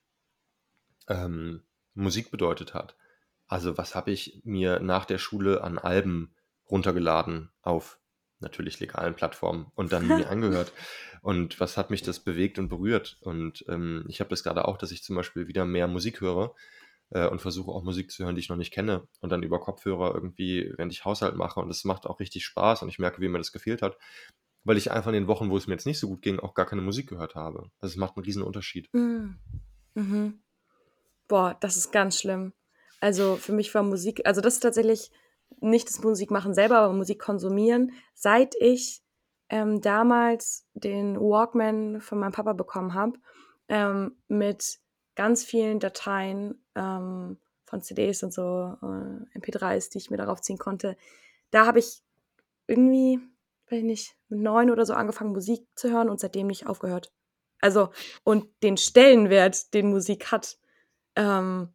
[1.07, 2.95] ähm, Musik bedeutet hat.
[3.47, 6.35] Also was habe ich mir nach der Schule an Alben
[6.69, 7.99] runtergeladen auf
[8.39, 10.73] natürlich legalen Plattformen und dann mir angehört.
[11.23, 13.17] Und was hat mich das bewegt und berührt?
[13.21, 16.53] Und ähm, ich habe das gerade auch, dass ich zum Beispiel wieder mehr Musik höre
[17.12, 19.08] äh, und versuche auch Musik zu hören, die ich noch nicht kenne.
[19.22, 21.60] Und dann über Kopfhörer irgendwie, während ich Haushalt mache.
[21.60, 23.97] Und das macht auch richtig Spaß und ich merke, wie mir das gefehlt hat.
[24.64, 26.53] Weil ich einfach in den Wochen, wo es mir jetzt nicht so gut ging, auch
[26.53, 27.70] gar keine Musik gehört habe.
[27.80, 28.89] Also es macht einen riesen Unterschied.
[28.93, 29.38] Mhm.
[29.93, 30.41] Mhm.
[31.28, 32.53] Boah, das ist ganz schlimm.
[32.99, 35.12] Also für mich war Musik, also das ist tatsächlich
[35.60, 37.91] nicht das Musikmachen selber, aber Musik konsumieren.
[38.14, 39.01] Seit ich
[39.49, 43.20] ähm, damals den Walkman von meinem Papa bekommen habe,
[43.70, 44.80] ähm, mit
[45.18, 50.59] ganz vielen Dateien ähm, von CDs und so, äh, MP3s, die ich mir darauf ziehen
[50.59, 50.95] konnte,
[51.49, 52.03] da habe ich
[52.68, 53.20] irgendwie,
[53.70, 57.11] weiß ich nicht, mit neun oder so angefangen, Musik zu hören und seitdem nicht aufgehört.
[57.59, 57.89] Also,
[58.24, 60.59] und den Stellenwert, den Musik hat,
[61.15, 61.74] ähm,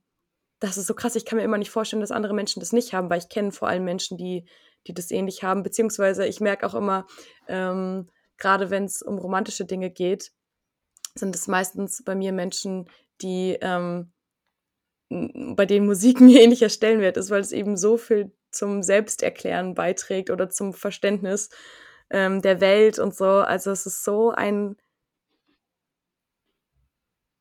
[0.60, 1.16] das ist so krass.
[1.16, 3.50] Ich kann mir immer nicht vorstellen, dass andere Menschen das nicht haben, weil ich kenne
[3.50, 4.44] vor allem Menschen, die,
[4.86, 5.64] die das ähnlich haben.
[5.64, 7.08] Beziehungsweise ich merke auch immer,
[7.48, 10.30] ähm, gerade wenn es um romantische Dinge geht,
[11.16, 12.88] sind es meistens bei mir Menschen,
[13.22, 14.12] die ähm,
[15.08, 20.30] bei denen Musik ein ähnlicher Stellenwert ist, weil es eben so viel zum Selbsterklären beiträgt
[20.30, 21.50] oder zum Verständnis
[22.10, 23.26] ähm, der Welt und so.
[23.26, 24.76] Also es ist so ein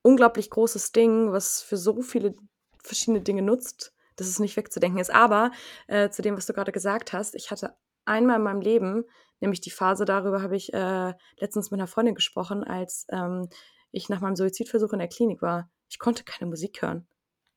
[0.04, 2.36] unglaublich großes Ding, was für so viele
[2.84, 5.14] verschiedene Dinge nutzt, dass es nicht wegzudenken ist.
[5.14, 5.52] Aber
[5.88, 7.76] äh, zu dem, was du gerade gesagt hast, ich hatte
[8.06, 9.04] einmal in meinem Leben,
[9.40, 13.50] nämlich die Phase, darüber habe ich äh, letztens mit einer Freundin gesprochen, als ähm,
[13.92, 15.70] ich nach meinem Suizidversuch in der Klinik war.
[15.90, 17.08] Ich konnte keine Musik hören.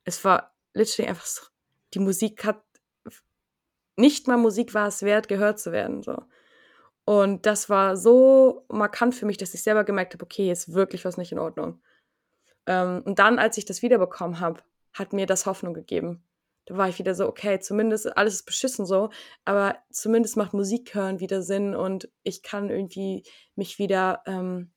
[0.04, 1.42] Es war literally einfach so.
[1.94, 2.62] Die Musik hat
[3.96, 6.02] nicht mal Musik war es wert, gehört zu werden.
[6.02, 6.22] So.
[7.04, 11.04] Und das war so markant für mich, dass ich selber gemerkt habe, okay, ist wirklich
[11.04, 11.80] was nicht in Ordnung.
[12.66, 14.62] Ähm, und dann, als ich das wiederbekommen habe,
[14.92, 16.24] hat mir das Hoffnung gegeben.
[16.66, 19.10] Da war ich wieder so, okay, zumindest alles ist beschissen so,
[19.44, 23.24] aber zumindest macht Musik hören wieder Sinn und ich kann irgendwie
[23.54, 24.70] mich wieder, ähm,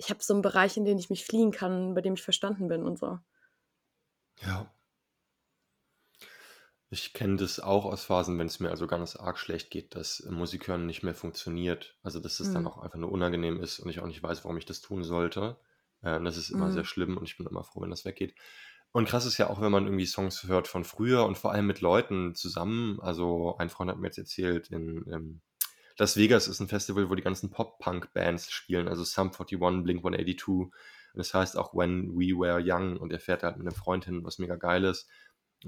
[0.00, 2.68] ich habe so einen Bereich, in den ich mich fliehen kann, bei dem ich verstanden
[2.68, 3.18] bin und so.
[4.42, 4.74] Ja.
[6.92, 10.20] Ich kenne das auch aus Phasen, wenn es mir also ganz arg schlecht geht, dass
[10.20, 11.98] äh, Musik hören nicht mehr funktioniert.
[12.02, 12.66] Also dass es dann Mhm.
[12.66, 15.58] auch einfach nur unangenehm ist und ich auch nicht weiß, warum ich das tun sollte.
[16.02, 16.84] Äh, und das ist immer sehr Mhm.
[16.84, 18.34] schlimm und ich bin immer froh, wenn das weggeht.
[18.92, 21.66] Und krass ist ja auch, wenn man irgendwie Songs hört von früher und vor allem
[21.68, 22.98] mit Leuten zusammen.
[23.00, 25.42] Also ein Freund hat mir jetzt erzählt, in ähm,
[25.98, 30.48] Las Vegas ist ein Festival, wo die ganzen Pop-Punk-Bands spielen, also Sum 41, Blink 182.
[30.48, 30.72] Und
[31.14, 34.24] das heißt auch When We Were Young und er fährt halt mit einem Freund hin,
[34.24, 35.08] was mega geil ist.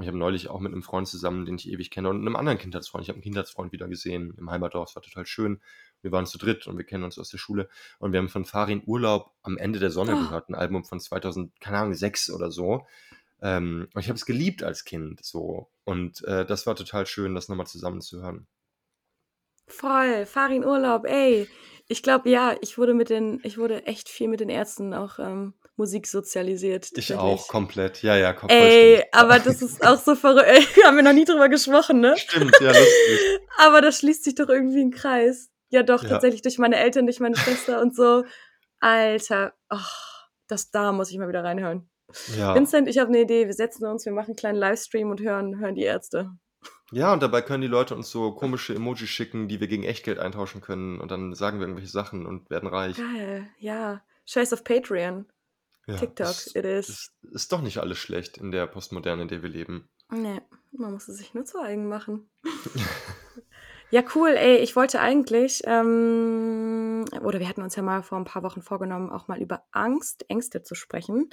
[0.01, 2.57] Ich habe neulich auch mit einem Freund zusammen, den ich ewig kenne, und einem anderen
[2.57, 3.03] Kindheitsfreund.
[3.03, 4.89] Ich habe einen Kindheitsfreund wieder gesehen im Heimatdorf.
[4.89, 5.61] Es war total schön.
[6.01, 7.69] Wir waren zu dritt und wir kennen uns aus der Schule.
[7.99, 10.21] Und wir haben von Farin Urlaub am Ende der Sonne Oh.
[10.21, 12.87] gehört, ein Album von 2000, keine Ahnung, sechs oder so.
[13.43, 15.69] Ähm, und ich habe es geliebt als Kind so.
[15.85, 18.47] Und äh, das war total schön, das nochmal zusammen zu hören.
[19.73, 21.49] Voll, Farin Urlaub, ey.
[21.89, 25.19] Ich glaube, ja, ich wurde mit den, ich wurde echt viel mit den Ärzten auch
[25.19, 26.89] ähm, Musik sozialisiert.
[26.97, 28.03] Ich auch, komplett.
[28.03, 30.47] Ja, ja, kom- Ey, aber das ist auch so verrückt.
[30.85, 32.17] Haben wir noch nie drüber gesprochen, ne?
[32.17, 33.41] Stimmt, ja, lustig.
[33.59, 35.51] Aber das schließt sich doch irgendwie ein Kreis.
[35.69, 36.09] Ja, doch, Ja.
[36.11, 38.25] tatsächlich durch meine Eltern, durch meine Schwester und so.
[38.81, 41.89] Alter, ach, das da muss ich mal wieder reinhören.
[42.37, 42.55] Ja.
[42.55, 43.47] Vincent, ich habe eine Idee.
[43.47, 46.31] Wir setzen uns, wir machen einen kleinen Livestream und hören, hören die Ärzte.
[46.93, 50.19] Ja, und dabei können die Leute uns so komische Emojis schicken, die wir gegen Echtgeld
[50.19, 51.01] eintauschen können.
[51.01, 52.97] Und dann sagen wir irgendwelche Sachen und werden reich.
[52.97, 54.03] Geil, ja.
[54.27, 55.27] Scheiß auf Patreon.
[55.87, 56.89] Ja, TikTok, ist, it is.
[56.89, 59.89] ist, ist doch nicht alles schlecht in der Postmoderne, in der wir leben.
[60.11, 60.41] Nee,
[60.71, 62.31] man muss es sich nur zu eigen machen.
[63.93, 64.57] Ja, cool, ey.
[64.57, 69.11] Ich wollte eigentlich, ähm, oder wir hatten uns ja mal vor ein paar Wochen vorgenommen,
[69.11, 71.29] auch mal über Angst, Ängste zu sprechen.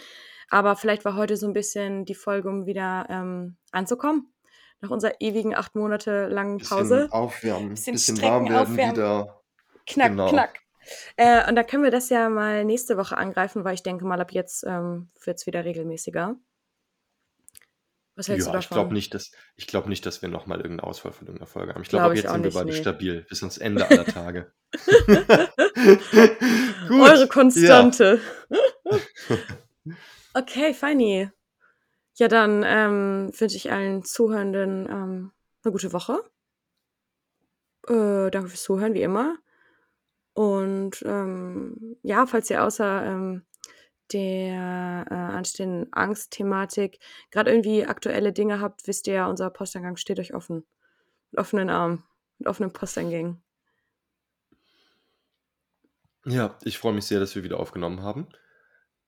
[0.50, 4.34] Aber vielleicht war heute so ein bisschen die Folge, um wieder ähm, anzukommen.
[4.82, 7.10] Nach unserer ewigen acht Monate langen Pause.
[7.12, 8.96] aufwärmen, Bisschen strecken, aufwärmen.
[8.96, 9.42] wieder.
[9.86, 10.30] Knack, Genau.
[10.30, 10.60] knack.
[11.18, 14.20] Äh, und da können wir das ja mal nächste Woche angreifen, weil ich denke mal,
[14.22, 16.36] ab jetzt ähm, wird es wieder regelmäßiger.
[18.16, 18.94] Was hältst Ja, du ich glaube davon?
[18.94, 21.48] nicht, dass ich glaube nicht, dass wir noch mal irgend 'ne Auswahl von irgend 'ner
[21.48, 21.82] Folge haben.
[21.84, 22.74] Ich glaube, ab Glaube ich jetzt sind wir nicht, beide ne.
[22.74, 24.52] stabil bis ans Ende aller Tage.
[26.90, 27.28] Eure Gut, ja.
[27.28, 28.22] Konstante.
[30.36, 31.30] Okay, feini.
[32.20, 35.32] Ja, dann, ähm, wünsche ich allen Zuhörenden, ähm,
[35.64, 36.22] 'ne gute Woche.
[37.88, 39.38] Äh, danke fürs Zuhören, wie immer.
[40.34, 43.44] Und, ähm, ja, falls ihr außer, ähm,
[44.14, 47.00] der, äh, anstehenden Angstthematik
[47.32, 50.66] grad irgendwie aktuelle Dinge habt, wisst ihr ja, unser Posteingang steht euch offen.
[51.32, 52.04] Mit offenen Armen,
[52.40, 53.42] mit offenen Posteingängen.
[56.26, 58.28] Ja, ich freue mich sehr, dass wir wieder aufgenommen haben.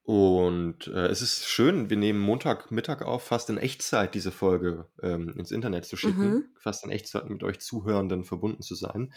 [0.03, 5.29] Und, äh, es ist schön, wir nehmen Montagmittag auf, fast in Echtzeit diese Folge, ähm,
[5.37, 6.45] ins Internet zu schicken, Mhm.
[6.59, 9.13] fast in Echtzeit mit euch Zuhörenden verbunden zu sein.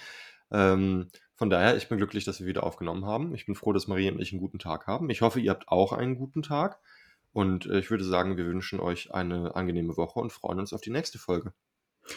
[0.52, 3.34] Ähm, von daher, ich bin glücklich, dass wir wieder aufgenommen haben.
[3.34, 5.08] Ich bin froh, dass Marie und ich 'n guten Tag haben.
[5.10, 6.78] Ich hoffe, ihr habt auch einen guten Tag.
[7.32, 10.82] Und, äh, ich würde sagen, wir wünschen euch eine angenehme Woche und freuen uns auf
[10.82, 11.52] die nächste Folge.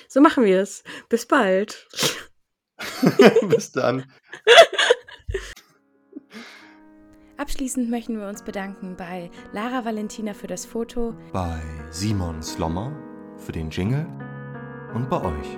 [0.09, 0.84] So machen wir's.
[1.09, 1.88] Bis bald.
[3.49, 4.11] Bis dann.
[7.38, 11.62] Abschließend möchten wir uns bedanken bei Lara Valentina für das Foto, Bei
[11.92, 12.92] Simon Slommer
[13.38, 14.08] für den Jingle
[14.96, 15.58] und bei euch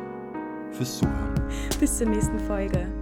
[0.72, 1.36] fürs Zuhören.
[1.80, 2.99] Bis zur nächsten Folge.